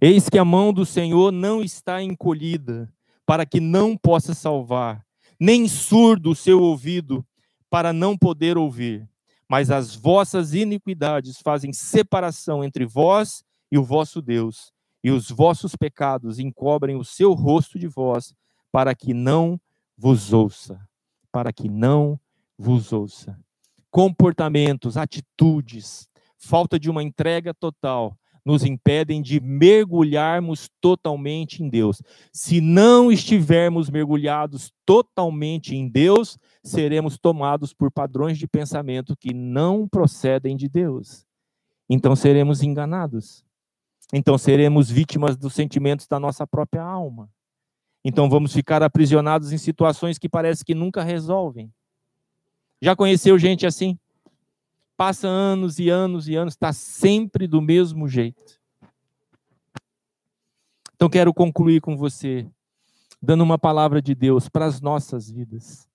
Eis 0.00 0.28
que 0.28 0.36
a 0.36 0.44
mão 0.44 0.72
do 0.72 0.84
Senhor 0.84 1.30
não 1.30 1.62
está 1.62 2.02
encolhida, 2.02 2.92
para 3.24 3.46
que 3.46 3.60
não 3.60 3.96
possa 3.96 4.34
salvar, 4.34 5.06
nem 5.38 5.68
surdo 5.68 6.32
o 6.32 6.34
seu 6.34 6.60
ouvido, 6.60 7.24
para 7.70 7.92
não 7.92 8.18
poder 8.18 8.58
ouvir. 8.58 9.08
Mas 9.48 9.70
as 9.70 9.94
vossas 9.94 10.54
iniquidades 10.54 11.38
fazem 11.40 11.72
separação 11.72 12.64
entre 12.64 12.84
vós 12.84 13.44
e 13.70 13.78
o 13.78 13.84
vosso 13.84 14.20
Deus, 14.20 14.72
e 15.04 15.12
os 15.12 15.30
vossos 15.30 15.76
pecados 15.76 16.40
encobrem 16.40 16.96
o 16.96 17.04
seu 17.04 17.32
rosto 17.32 17.78
de 17.78 17.86
vós, 17.86 18.34
para 18.72 18.92
que 18.92 19.14
não 19.14 19.56
vos 19.96 20.32
ouça 20.32 20.87
para 21.38 21.52
que 21.52 21.68
não 21.68 22.18
vos 22.58 22.92
ouça. 22.92 23.38
Comportamentos, 23.92 24.96
atitudes, 24.96 26.08
falta 26.36 26.80
de 26.80 26.90
uma 26.90 27.00
entrega 27.00 27.54
total 27.54 28.18
nos 28.44 28.64
impedem 28.64 29.22
de 29.22 29.40
mergulharmos 29.40 30.68
totalmente 30.80 31.62
em 31.62 31.68
Deus. 31.68 32.02
Se 32.32 32.60
não 32.60 33.12
estivermos 33.12 33.88
mergulhados 33.88 34.72
totalmente 34.84 35.76
em 35.76 35.88
Deus, 35.88 36.36
seremos 36.64 37.16
tomados 37.16 37.72
por 37.72 37.88
padrões 37.88 38.36
de 38.36 38.48
pensamento 38.48 39.16
que 39.16 39.32
não 39.32 39.86
procedem 39.86 40.56
de 40.56 40.68
Deus. 40.68 41.24
Então 41.88 42.16
seremos 42.16 42.64
enganados. 42.64 43.44
Então 44.12 44.36
seremos 44.36 44.90
vítimas 44.90 45.36
dos 45.36 45.54
sentimentos 45.54 46.08
da 46.08 46.18
nossa 46.18 46.44
própria 46.44 46.82
alma. 46.82 47.30
Então 48.04 48.28
vamos 48.30 48.52
ficar 48.52 48.82
aprisionados 48.82 49.52
em 49.52 49.58
situações 49.58 50.18
que 50.18 50.28
parece 50.28 50.64
que 50.64 50.74
nunca 50.74 51.02
resolvem. 51.02 51.72
Já 52.80 52.94
conheceu 52.94 53.38
gente 53.38 53.66
assim? 53.66 53.98
Passa 54.96 55.28
anos 55.28 55.78
e 55.78 55.88
anos 55.88 56.28
e 56.28 56.34
anos, 56.34 56.54
está 56.54 56.72
sempre 56.72 57.46
do 57.46 57.60
mesmo 57.60 58.08
jeito. 58.08 58.58
Então 60.94 61.08
quero 61.08 61.32
concluir 61.32 61.80
com 61.80 61.96
você, 61.96 62.44
dando 63.22 63.44
uma 63.44 63.58
palavra 63.58 64.02
de 64.02 64.14
Deus 64.14 64.48
para 64.48 64.64
as 64.64 64.80
nossas 64.80 65.30
vidas. 65.30 65.88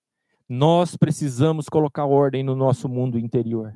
Nós 0.48 0.96
precisamos 0.96 1.68
colocar 1.68 2.06
ordem 2.06 2.42
no 2.42 2.54
nosso 2.54 2.88
mundo 2.88 3.18
interior. 3.18 3.74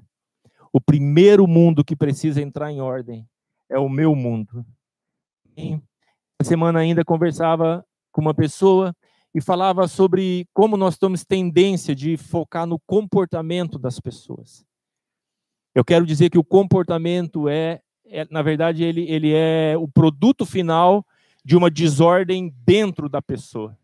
O 0.73 0.81
primeiro 0.81 1.47
mundo 1.47 1.85
que 1.85 1.97
precisa 1.97 2.43
entrar 2.43 2.71
em 2.71 2.81
ordem 2.81 3.27
é 3.69 3.79
o 3.79 3.89
meu 3.89 4.15
mundo. 4.15 4.65
E, 5.57 5.79
semana 6.43 6.79
ainda 6.79 7.05
conversava 7.05 7.85
com 8.19 8.23
uma 8.23 8.35
pessoa 8.35 8.93
e 9.33 9.41
falava 9.41 9.87
sobre 9.87 10.49
como 10.53 10.77
nós 10.77 10.99
temos 10.99 11.25
tendência 11.25 11.95
de 11.95 12.17
focar 12.17 12.67
no 12.67 12.77
comportamento 12.81 13.79
das 13.79 14.01
pessoas. 14.01 14.67
Eu 15.73 15.85
quero 15.85 16.05
dizer 16.05 16.29
que 16.29 16.39
o 16.39 16.43
comportamento 16.43 17.49
é, 17.49 17.81
é 18.05 18.27
na 18.29 18.43
verdade, 18.43 18.83
ele, 18.83 19.09
ele 19.09 19.33
é 19.33 19.77
o 19.79 19.87
produto 19.87 20.45
final 20.45 21.07
de 21.45 21.57
uma 21.57 21.71
desordem 21.71 22.53
dentro 22.67 23.09
da 23.09 23.23
pessoa. 23.23 23.79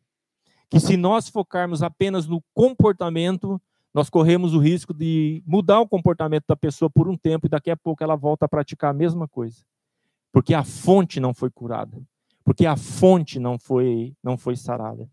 Que 0.69 0.81
se 0.81 0.97
nós 0.97 1.29
focarmos 1.29 1.81
apenas 1.81 2.27
no 2.27 2.43
comportamento, 2.53 3.63
nós 3.95 4.11
corremos 4.11 4.53
o 4.53 4.59
risco 4.59 4.93
de 4.93 5.45
mudar 5.47 5.79
o 5.79 5.89
comportamento 5.89 6.47
da 6.49 6.57
pessoa 6.57 6.91
por 6.91 7.09
um 7.09 7.17
tempo 7.17 7.47
e 7.47 7.51
daqui 7.51 7.71
a 7.71 7.77
pouco 7.77 8.03
ela 8.03 8.17
volta 8.17 8.47
a 8.47 8.49
praticar 8.49 8.91
a 8.91 8.95
mesma 8.95 9.29
coisa. 9.29 9.63
Porque 10.33 10.53
a 10.53 10.65
fonte 10.65 11.21
não 11.21 11.33
foi 11.33 11.51
curada 11.51 12.03
porque 12.45 12.67
a 12.67 12.77
fonte 12.77 13.39
não 13.39 13.59
foi 13.59 14.15
não 14.23 14.37
foi 14.37 14.57
sarada. 14.57 15.09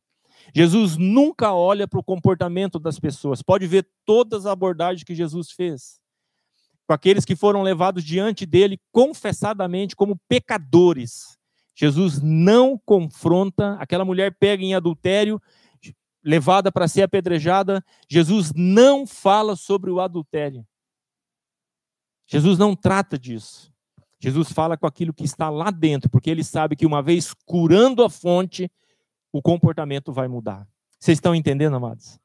Jesus 0.54 0.98
nunca 0.98 1.54
olha 1.54 1.88
para 1.88 2.00
o 2.00 2.04
comportamento 2.04 2.80
das 2.80 3.00
pessoas. 3.00 3.42
Pode 3.42 3.68
ver 3.68 3.88
todas 4.06 4.46
as 4.46 4.52
abordagens 4.52 5.04
que 5.04 5.16
Jesus 5.16 5.52
fez 5.52 6.02
com 6.92 6.94
aqueles 6.94 7.24
que 7.24 7.38
foram 7.38 7.62
levados 7.62 8.04
diante 8.04 8.46
dele 8.46 8.78
confessadamente 8.92 9.96
como 9.96 10.20
pecadores. 10.28 11.38
Jesus 11.74 12.22
não 12.22 12.78
confronta 12.78 13.78
aquela 13.80 14.04
mulher 14.04 14.36
pega 14.38 14.62
em 14.62 14.76
adultério, 14.76 15.42
levada 16.22 16.70
para 16.70 16.90
ser 16.90 17.04
apedrejada. 17.04 17.82
Jesus 18.10 18.52
não 18.54 19.08
fala 19.08 19.56
sobre 19.56 19.90
o 19.90 20.02
adultério. 20.02 20.68
Jesus 22.28 22.58
não 22.58 22.76
trata 22.76 23.18
disso. 23.18 23.71
Jesus 24.22 24.52
fala 24.52 24.78
com 24.78 24.86
aquilo 24.86 25.12
que 25.12 25.24
está 25.24 25.50
lá 25.50 25.72
dentro, 25.72 26.08
porque 26.08 26.30
ele 26.30 26.44
sabe 26.44 26.76
que 26.76 26.86
uma 26.86 27.02
vez 27.02 27.34
curando 27.44 28.04
a 28.04 28.10
fonte, 28.10 28.72
o 29.34 29.42
comportamento 29.42 30.14
vai 30.14 30.28
mudar. 30.28 30.68
Vocês 31.00 31.18
estão 31.18 31.34
entendendo, 31.34 31.76
amados? 31.76 32.20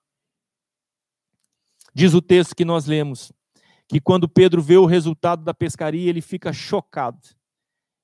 Diz 1.95 2.13
o 2.13 2.21
texto 2.21 2.55
que 2.55 2.67
nós 2.67 2.85
lemos 2.85 3.33
que 3.89 3.99
quando 3.99 4.29
Pedro 4.29 4.61
vê 4.61 4.77
o 4.77 4.85
resultado 4.85 5.43
da 5.43 5.55
pescaria, 5.55 6.11
ele 6.11 6.21
fica 6.21 6.53
chocado. 6.53 7.19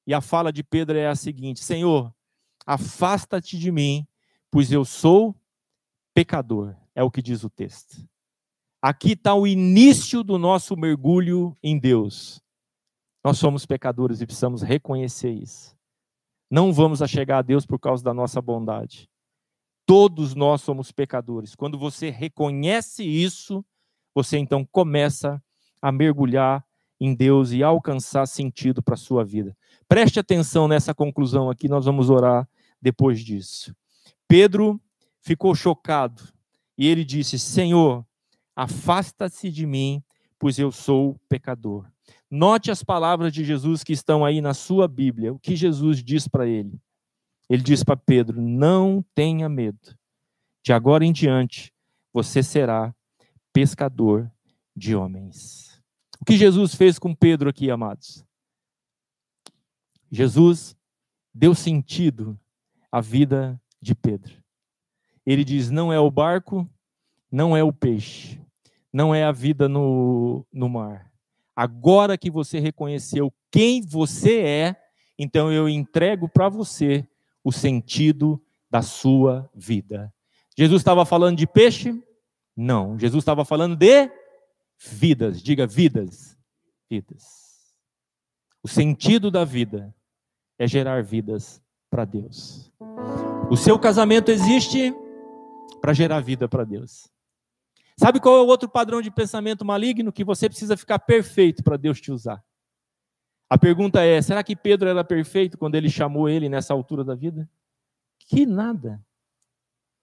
E 0.07 0.15
a 0.15 0.23
fala 0.23 0.51
de 0.51 0.65
Pedro 0.65 0.97
é 0.97 1.09
a 1.09 1.15
seguinte: 1.15 1.61
Senhor, 1.61 2.11
afasta-te 2.65 3.59
de 3.59 3.71
mim, 3.71 4.07
pois 4.51 4.73
eu 4.73 4.87
sou 4.87 5.37
pecador. 6.15 6.75
É 6.95 7.03
o 7.03 7.11
que 7.11 7.21
diz 7.21 7.45
o 7.45 7.51
texto. 7.51 8.09
Aqui 8.81 9.13
está 9.13 9.35
o 9.35 9.47
início 9.47 10.23
do 10.25 10.39
nosso 10.39 10.77
mergulho 10.77 11.57
em 11.63 11.79
Deus. 11.79 12.42
Nós 13.25 13.39
somos 13.39 13.65
pecadores 13.65 14.21
e 14.21 14.27
precisamos 14.27 14.63
reconhecer 14.63 15.31
isso. 15.31 15.77
Não 16.51 16.73
vamos 16.73 16.99
chegar 17.09 17.39
a 17.39 17.43
Deus 17.43 17.65
por 17.65 17.79
causa 17.79 18.03
da 18.03 18.13
nossa 18.13 18.41
bondade. 18.43 19.09
Todos 19.87 20.35
nós 20.35 20.61
somos 20.61 20.93
pecadores. 20.93 21.55
Quando 21.55 21.79
você 21.79 22.11
reconhece 22.11 23.05
isso, 23.05 23.65
você 24.15 24.39
então 24.39 24.65
começa 24.65 25.43
a 25.81 25.91
mergulhar 25.91 26.65
em 27.01 27.15
Deus 27.15 27.51
e 27.51 27.63
alcançar 27.63 28.27
sentido 28.27 28.83
para 28.83 28.95
a 28.95 28.99
sua 28.99 29.25
vida. 29.25 29.57
Preste 29.89 30.21
atenção 30.21 30.69
nessa 30.69 30.95
conclusão 30.95 31.51
aqui, 31.51 31.69
nós 31.69 31.85
vamos 31.85 32.11
orar 32.11 32.49
depois 32.81 33.21
disso. 33.21 33.75
Pedro 34.29 34.81
ficou 35.21 35.55
chocado 35.55 36.23
e 36.79 36.87
ele 36.87 37.05
disse: 37.05 37.39
Senhor, 37.39 38.07
afasta-se 38.55 39.51
de 39.51 39.67
mim, 39.67 40.03
pois 40.39 40.59
eu 40.59 40.71
sou 40.71 41.19
pecador. 41.29 41.87
Note 42.35 42.71
as 42.71 42.83
palavras 42.83 43.31
de 43.31 43.45
Jesus 43.45 43.85
que 43.85 43.93
estão 43.93 44.25
aí 44.25 44.41
na 44.41 44.55
sua 44.55 44.89
Bíblia. 44.89 45.35
O 45.35 45.39
que 45.39 45.55
Jesus 45.55 46.03
diz 46.03 46.27
para 46.27 46.47
ele? 46.47 46.81
Ele 47.47 47.63
diz 47.63 47.85
para 47.85 47.95
Pedro: 47.95 48.41
Não 48.41 49.05
tenha 49.15 49.51
medo. 49.51 49.95
De 50.65 50.73
agora 50.73 51.05
em 51.05 51.13
diante, 51.13 51.75
você 52.11 52.43
será 52.43 52.95
pescador 53.53 54.33
de 54.75 54.97
homens. 54.97 55.79
O 56.19 56.25
que 56.25 56.39
Jesus 56.39 56.75
fez 56.75 56.99
com 56.99 57.15
Pedro 57.15 57.51
aqui, 57.51 57.71
amados? 57.71 58.25
Jesus 60.11 60.75
deu 61.35 61.55
sentido 61.55 62.41
à 62.91 63.03
vida 63.03 63.61
de 63.79 63.95
Pedro. 63.95 64.43
Ele 65.27 65.45
diz: 65.45 65.71
não 65.71 65.93
é 65.93 66.01
o 66.01 66.11
barco, 66.11 66.67
não 67.31 67.55
é 67.55 67.63
o 67.63 67.75
peixe, 67.75 68.41
não 68.91 69.15
é 69.15 69.23
a 69.23 69.33
vida 69.33 69.69
no, 69.69 70.47
no 70.51 70.71
mar. 70.71 71.12
Agora 71.55 72.17
que 72.17 72.31
você 72.31 72.59
reconheceu 72.59 73.33
quem 73.51 73.83
você 73.83 74.41
é, 74.41 74.77
então 75.19 75.53
eu 75.53 75.69
entrego 75.69 76.29
para 76.29 76.49
você 76.49 77.07
o 77.45 77.53
sentido 77.53 78.43
da 78.71 78.83
sua 78.83 79.51
vida. 79.55 80.13
Jesus 80.57 80.81
estava 80.81 81.05
falando 81.05 81.37
de 81.37 81.47
peixe? 81.47 81.95
Não. 82.57 82.99
Jesus 82.99 83.23
estava 83.23 83.45
falando 83.45 83.77
de 83.77 84.11
vidas. 84.79 85.43
Diga 85.43 85.67
vidas. 85.67 86.37
Vidas. 86.91 87.25
O 88.63 88.69
sentido 88.69 89.31
da 89.31 89.45
vida 89.45 89.95
é 90.59 90.67
gerar 90.67 91.03
vidas 91.03 91.63
para 91.91 92.05
Deus. 92.05 92.71
O 93.51 93.57
seu 93.57 93.79
casamento 93.79 94.31
existe 94.31 94.95
para 95.81 95.93
gerar 95.93 96.21
vida 96.21 96.49
para 96.49 96.65
Deus. 96.65 97.11
Sabe 98.03 98.19
qual 98.19 98.37
é 98.37 98.41
o 98.41 98.47
outro 98.47 98.69
padrão 98.69 99.01
de 99.01 99.13
pensamento 99.13 99.65
maligno? 99.65 100.13
Que 100.13 100.25
você 100.25 100.49
precisa 100.49 100.77
ficar 100.77 100.99
perfeito 100.99 101.63
para 101.63 101.77
Deus 101.77 102.01
te 102.01 102.11
usar. 102.11 102.43
A 103.49 103.57
pergunta 103.57 104.03
é: 104.03 104.21
será 104.21 104.43
que 104.43 104.57
Pedro 104.57 104.89
era 104.89 105.05
perfeito 105.05 105.57
quando 105.57 105.77
ele 105.77 105.89
chamou 105.89 106.29
ele 106.29 106.49
nessa 106.49 106.75
altura 106.75 107.05
da 107.05 107.15
vida? 107.15 107.49
Que 108.27 108.45
nada. 108.45 109.01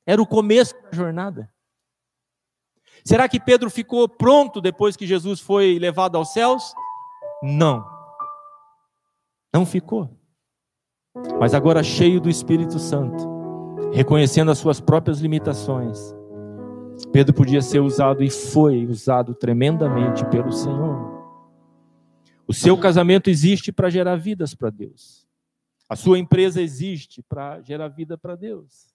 Era 0.05 0.21
o 0.21 0.25
começo 0.25 0.73
da 0.81 0.91
jornada. 0.93 1.53
Será 3.03 3.27
que 3.27 3.37
Pedro 3.37 3.69
ficou 3.69 4.07
pronto 4.07 4.61
depois 4.61 4.95
que 4.95 5.05
Jesus 5.05 5.41
foi 5.41 5.77
levado 5.77 6.15
aos 6.15 6.31
céus? 6.31 6.73
Não. 7.43 7.85
Não 9.53 9.65
ficou. 9.65 10.17
Mas 11.37 11.53
agora 11.53 11.83
cheio 11.83 12.21
do 12.21 12.29
Espírito 12.29 12.79
Santo, 12.79 13.27
reconhecendo 13.91 14.51
as 14.51 14.57
suas 14.57 14.79
próprias 14.79 15.19
limitações, 15.19 16.17
Pedro 17.07 17.33
podia 17.33 17.61
ser 17.61 17.79
usado 17.79 18.23
e 18.23 18.29
foi 18.29 18.85
usado 18.85 19.33
tremendamente 19.33 20.25
pelo 20.25 20.51
Senhor. 20.51 21.19
O 22.47 22.53
seu 22.53 22.77
casamento 22.77 23.29
existe 23.29 23.71
para 23.71 23.89
gerar 23.89 24.15
vidas 24.15 24.53
para 24.53 24.69
Deus. 24.69 25.27
A 25.87 25.95
sua 25.95 26.19
empresa 26.19 26.61
existe 26.61 27.23
para 27.23 27.61
gerar 27.61 27.87
vida 27.87 28.17
para 28.17 28.35
Deus. 28.35 28.93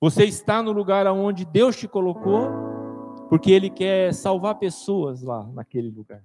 Você 0.00 0.24
está 0.24 0.62
no 0.62 0.72
lugar 0.72 1.06
aonde 1.06 1.44
Deus 1.44 1.76
te 1.76 1.86
colocou, 1.86 2.48
porque 3.28 3.50
Ele 3.50 3.70
quer 3.70 4.12
salvar 4.12 4.58
pessoas 4.58 5.22
lá 5.22 5.46
naquele 5.48 5.90
lugar. 5.90 6.24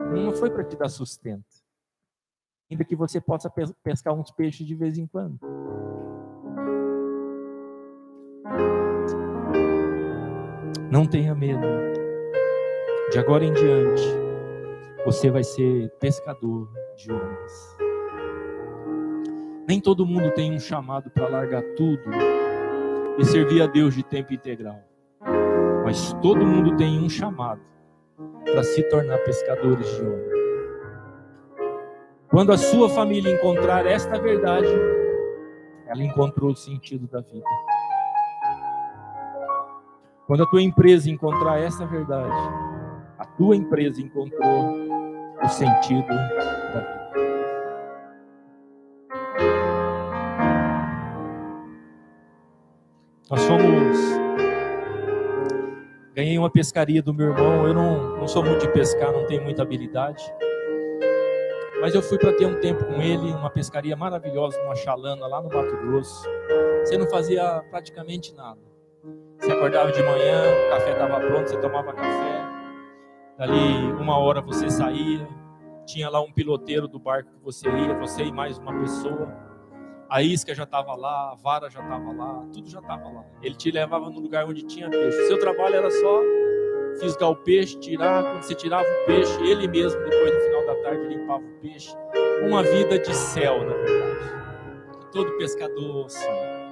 Não 0.00 0.32
foi 0.32 0.50
para 0.50 0.64
te 0.64 0.76
dar 0.76 0.88
sustento, 0.88 1.44
ainda 2.70 2.84
que 2.84 2.94
você 2.94 3.20
possa 3.20 3.52
pescar 3.82 4.14
uns 4.14 4.30
peixes 4.30 4.66
de 4.66 4.74
vez 4.74 4.96
em 4.96 5.06
quando. 5.06 5.38
Não 10.90 11.06
tenha 11.06 11.34
medo. 11.34 11.66
De 13.10 13.18
agora 13.18 13.44
em 13.44 13.52
diante, 13.52 14.02
você 15.04 15.30
vai 15.30 15.44
ser 15.44 15.90
pescador 16.00 16.66
de 16.96 17.12
homens. 17.12 17.78
Nem 19.68 19.82
todo 19.82 20.06
mundo 20.06 20.30
tem 20.30 20.50
um 20.54 20.58
chamado 20.58 21.10
para 21.10 21.28
largar 21.28 21.62
tudo 21.76 22.02
e 23.18 23.24
servir 23.26 23.60
a 23.60 23.66
Deus 23.66 23.94
de 23.94 24.02
tempo 24.02 24.32
integral. 24.32 24.82
Mas 25.84 26.14
todo 26.22 26.46
mundo 26.46 26.74
tem 26.76 26.98
um 26.98 27.08
chamado 27.08 27.60
para 28.44 28.62
se 28.62 28.82
tornar 28.84 29.18
pescadores 29.18 29.86
de 29.94 30.02
homens. 30.02 30.38
Quando 32.30 32.52
a 32.52 32.56
sua 32.56 32.88
família 32.88 33.34
encontrar 33.34 33.84
esta 33.84 34.18
verdade, 34.18 34.68
ela 35.86 36.02
encontrou 36.02 36.52
o 36.52 36.56
sentido 36.56 37.06
da 37.06 37.20
vida. 37.20 37.44
Quando 40.28 40.42
a 40.42 40.46
tua 40.46 40.60
empresa 40.60 41.10
encontrar 41.10 41.58
essa 41.58 41.86
verdade, 41.86 42.30
a 43.18 43.24
tua 43.24 43.56
empresa 43.56 44.02
encontrou 44.02 44.74
o 45.42 45.48
sentido 45.48 46.06
da 46.06 46.80
vida. 46.82 46.98
Nós 53.30 53.40
somos. 53.40 53.98
Ganhei 56.14 56.38
uma 56.38 56.50
pescaria 56.50 57.02
do 57.02 57.14
meu 57.14 57.30
irmão. 57.30 57.66
Eu 57.66 57.72
não, 57.72 58.18
não 58.18 58.28
sou 58.28 58.44
muito 58.44 58.66
de 58.66 58.72
pescar, 58.74 59.10
não 59.10 59.26
tenho 59.26 59.42
muita 59.42 59.62
habilidade. 59.62 60.22
Mas 61.80 61.94
eu 61.94 62.02
fui 62.02 62.18
para 62.18 62.34
ter 62.34 62.44
um 62.44 62.60
tempo 62.60 62.84
com 62.84 63.00
ele, 63.00 63.32
uma 63.32 63.48
pescaria 63.48 63.96
maravilhosa, 63.96 64.60
uma 64.62 64.76
chalana 64.76 65.26
lá 65.26 65.40
no 65.40 65.48
Mato 65.48 65.74
Grosso. 65.78 66.22
Você 66.80 66.98
não 66.98 67.08
fazia 67.08 67.64
praticamente 67.70 68.34
nada. 68.34 68.67
Acordava 69.58 69.90
de 69.90 70.00
manhã, 70.04 70.44
o 70.66 70.70
café 70.70 70.92
estava 70.92 71.18
pronto, 71.18 71.50
você 71.50 71.56
tomava 71.58 71.92
café. 71.92 72.46
Dali 73.36 73.92
uma 73.98 74.16
hora 74.16 74.40
você 74.40 74.70
saía, 74.70 75.28
tinha 75.84 76.08
lá 76.08 76.20
um 76.20 76.32
piloteiro 76.32 76.86
do 76.86 76.96
barco 77.00 77.28
que 77.32 77.42
você 77.42 77.68
ia, 77.68 77.92
você 77.94 78.22
e 78.22 78.32
mais 78.32 78.56
uma 78.56 78.72
pessoa. 78.78 79.34
A 80.08 80.22
isca 80.22 80.54
já 80.54 80.62
estava 80.62 80.94
lá, 80.94 81.32
a 81.32 81.34
vara 81.34 81.68
já 81.68 81.80
estava 81.80 82.12
lá, 82.12 82.46
tudo 82.52 82.70
já 82.70 82.78
estava 82.78 83.08
lá. 83.08 83.24
Ele 83.42 83.56
te 83.56 83.72
levava 83.72 84.08
no 84.08 84.20
lugar 84.20 84.46
onde 84.46 84.62
tinha 84.62 84.88
peixe. 84.88 85.26
Seu 85.26 85.40
trabalho 85.40 85.74
era 85.74 85.90
só 85.90 86.20
fisgar 87.00 87.28
o 87.28 87.36
peixe, 87.36 87.76
tirar. 87.80 88.22
Quando 88.22 88.42
você 88.44 88.54
tirava 88.54 88.86
o 88.88 89.06
peixe, 89.06 89.42
ele 89.42 89.66
mesmo, 89.66 90.00
depois 90.04 90.34
no 90.34 90.40
final 90.40 90.66
da 90.66 90.74
tarde, 90.82 91.08
limpava 91.08 91.42
o 91.42 91.60
peixe. 91.60 91.92
Uma 92.46 92.62
vida 92.62 92.96
de 92.96 93.12
céu, 93.12 93.64
na 93.64 93.74
verdade. 93.74 95.10
Todo 95.10 95.36
pescador 95.36 96.08
sonha. 96.08 96.68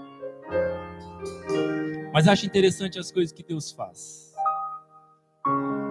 Mas 2.17 2.27
acho 2.27 2.47
interessante 2.47 2.99
as 2.99 3.13
coisas 3.13 3.31
que 3.31 3.43
Deus 3.43 3.71
faz. 3.71 4.33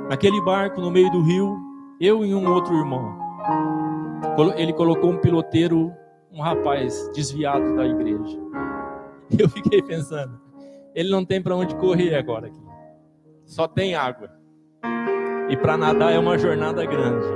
Naquele 0.10 0.42
barco 0.42 0.82
no 0.82 0.90
meio 0.90 1.08
do 1.12 1.22
rio, 1.22 1.56
eu 2.02 2.26
e 2.26 2.34
um 2.34 2.52
outro 2.52 2.76
irmão, 2.76 3.16
ele 4.58 4.74
colocou 4.74 5.12
um 5.12 5.20
piloteiro, 5.20 5.94
um 6.32 6.42
rapaz 6.42 7.12
desviado 7.14 7.76
da 7.76 7.86
igreja. 7.86 8.40
Eu 9.38 9.48
fiquei 9.48 9.84
pensando, 9.84 10.42
ele 10.96 11.12
não 11.12 11.24
tem 11.24 11.40
para 11.40 11.56
onde 11.56 11.76
correr 11.76 12.16
agora 12.16 12.48
aqui. 12.48 12.66
Só 13.46 13.68
tem 13.68 13.94
água. 13.94 14.32
E 15.48 15.56
para 15.56 15.78
nadar 15.78 16.12
é 16.12 16.18
uma 16.18 16.40
jornada 16.40 16.84
grande. 16.88 17.28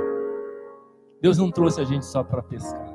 Deus 1.22 1.38
não 1.38 1.52
trouxe 1.52 1.80
a 1.80 1.84
gente 1.84 2.04
só 2.04 2.24
para 2.24 2.42
pescar. 2.42 2.92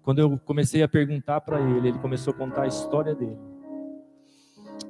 Quando 0.00 0.20
eu 0.20 0.38
comecei 0.38 0.82
a 0.82 0.88
perguntar 0.88 1.42
para 1.42 1.60
ele, 1.60 1.88
ele 1.88 1.98
começou 1.98 2.32
a 2.32 2.36
contar 2.36 2.62
a 2.62 2.66
história 2.66 3.14
dele. 3.14 3.49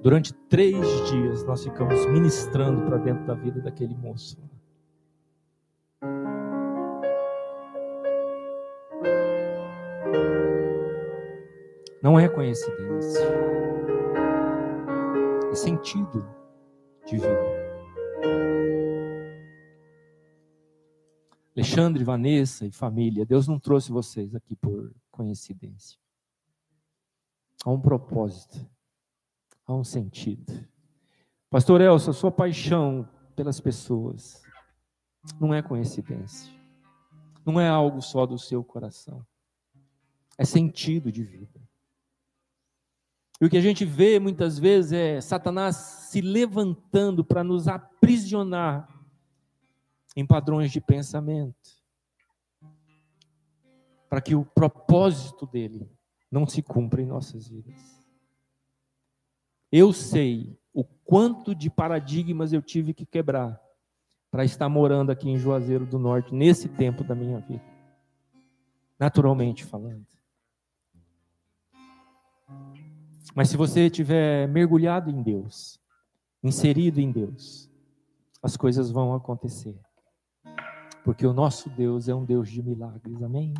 Durante 0.02 0.32
três 0.48 0.86
dias 1.10 1.44
nós 1.44 1.62
ficamos 1.62 2.06
ministrando 2.06 2.86
para 2.86 2.96
dentro 2.96 3.26
da 3.26 3.34
vida 3.34 3.60
daquele 3.60 3.94
moço. 3.94 4.38
Não 12.02 12.18
é 12.18 12.28
coincidência. 12.28 13.20
e 15.52 15.56
sentido 15.56 16.24
de 17.04 17.16
vida. 17.16 17.60
Alexandre, 21.54 22.04
Vanessa 22.04 22.64
e 22.64 22.72
família, 22.72 23.26
Deus 23.26 23.46
não 23.46 23.58
trouxe 23.58 23.90
vocês 23.92 24.34
aqui 24.34 24.56
por 24.56 24.94
coincidência. 25.10 25.98
Há 27.64 27.70
um 27.70 27.80
propósito, 27.80 28.66
há 29.72 29.76
um 29.76 29.84
sentido. 29.84 30.66
Pastor 31.48 31.80
Elsa, 31.80 32.12
sua 32.12 32.30
paixão 32.30 33.08
pelas 33.34 33.60
pessoas 33.60 34.42
não 35.40 35.54
é 35.54 35.62
coincidência. 35.62 36.52
Não 37.44 37.60
é 37.60 37.68
algo 37.68 38.00
só 38.00 38.26
do 38.26 38.38
seu 38.38 38.62
coração. 38.62 39.24
É 40.38 40.44
sentido 40.44 41.10
de 41.10 41.22
vida. 41.22 41.60
E 43.40 43.46
o 43.46 43.50
que 43.50 43.56
a 43.56 43.60
gente 43.60 43.84
vê 43.84 44.18
muitas 44.18 44.58
vezes 44.58 44.92
é 44.92 45.20
Satanás 45.20 45.76
se 45.76 46.20
levantando 46.20 47.24
para 47.24 47.42
nos 47.42 47.68
aprisionar 47.68 48.88
em 50.14 50.26
padrões 50.26 50.70
de 50.70 50.80
pensamento, 50.80 51.80
para 54.08 54.20
que 54.20 54.34
o 54.34 54.44
propósito 54.44 55.46
dele 55.46 55.90
não 56.30 56.46
se 56.46 56.62
cumpra 56.62 57.00
em 57.00 57.06
nossas 57.06 57.48
vidas. 57.48 57.99
Eu 59.70 59.92
sei 59.92 60.58
o 60.72 60.84
quanto 60.84 61.54
de 61.54 61.70
paradigmas 61.70 62.52
eu 62.52 62.62
tive 62.62 62.92
que 62.92 63.06
quebrar 63.06 63.60
para 64.30 64.44
estar 64.44 64.68
morando 64.68 65.10
aqui 65.10 65.28
em 65.28 65.38
Juazeiro 65.38 65.84
do 65.84 65.98
Norte 65.98 66.34
nesse 66.34 66.68
tempo 66.68 67.02
da 67.02 67.14
minha 67.14 67.40
vida. 67.40 67.64
Naturalmente 68.98 69.64
falando. 69.64 70.06
Mas 73.34 73.48
se 73.48 73.56
você 73.56 73.86
estiver 73.86 74.48
mergulhado 74.48 75.10
em 75.10 75.22
Deus, 75.22 75.80
inserido 76.42 77.00
em 77.00 77.10
Deus, 77.10 77.70
as 78.42 78.56
coisas 78.56 78.90
vão 78.90 79.14
acontecer 79.14 79.78
porque 81.04 81.26
o 81.26 81.32
nosso 81.32 81.68
Deus 81.70 82.08
é 82.08 82.14
um 82.14 82.24
Deus 82.24 82.48
de 82.48 82.62
milagres, 82.62 83.22
amém? 83.22 83.54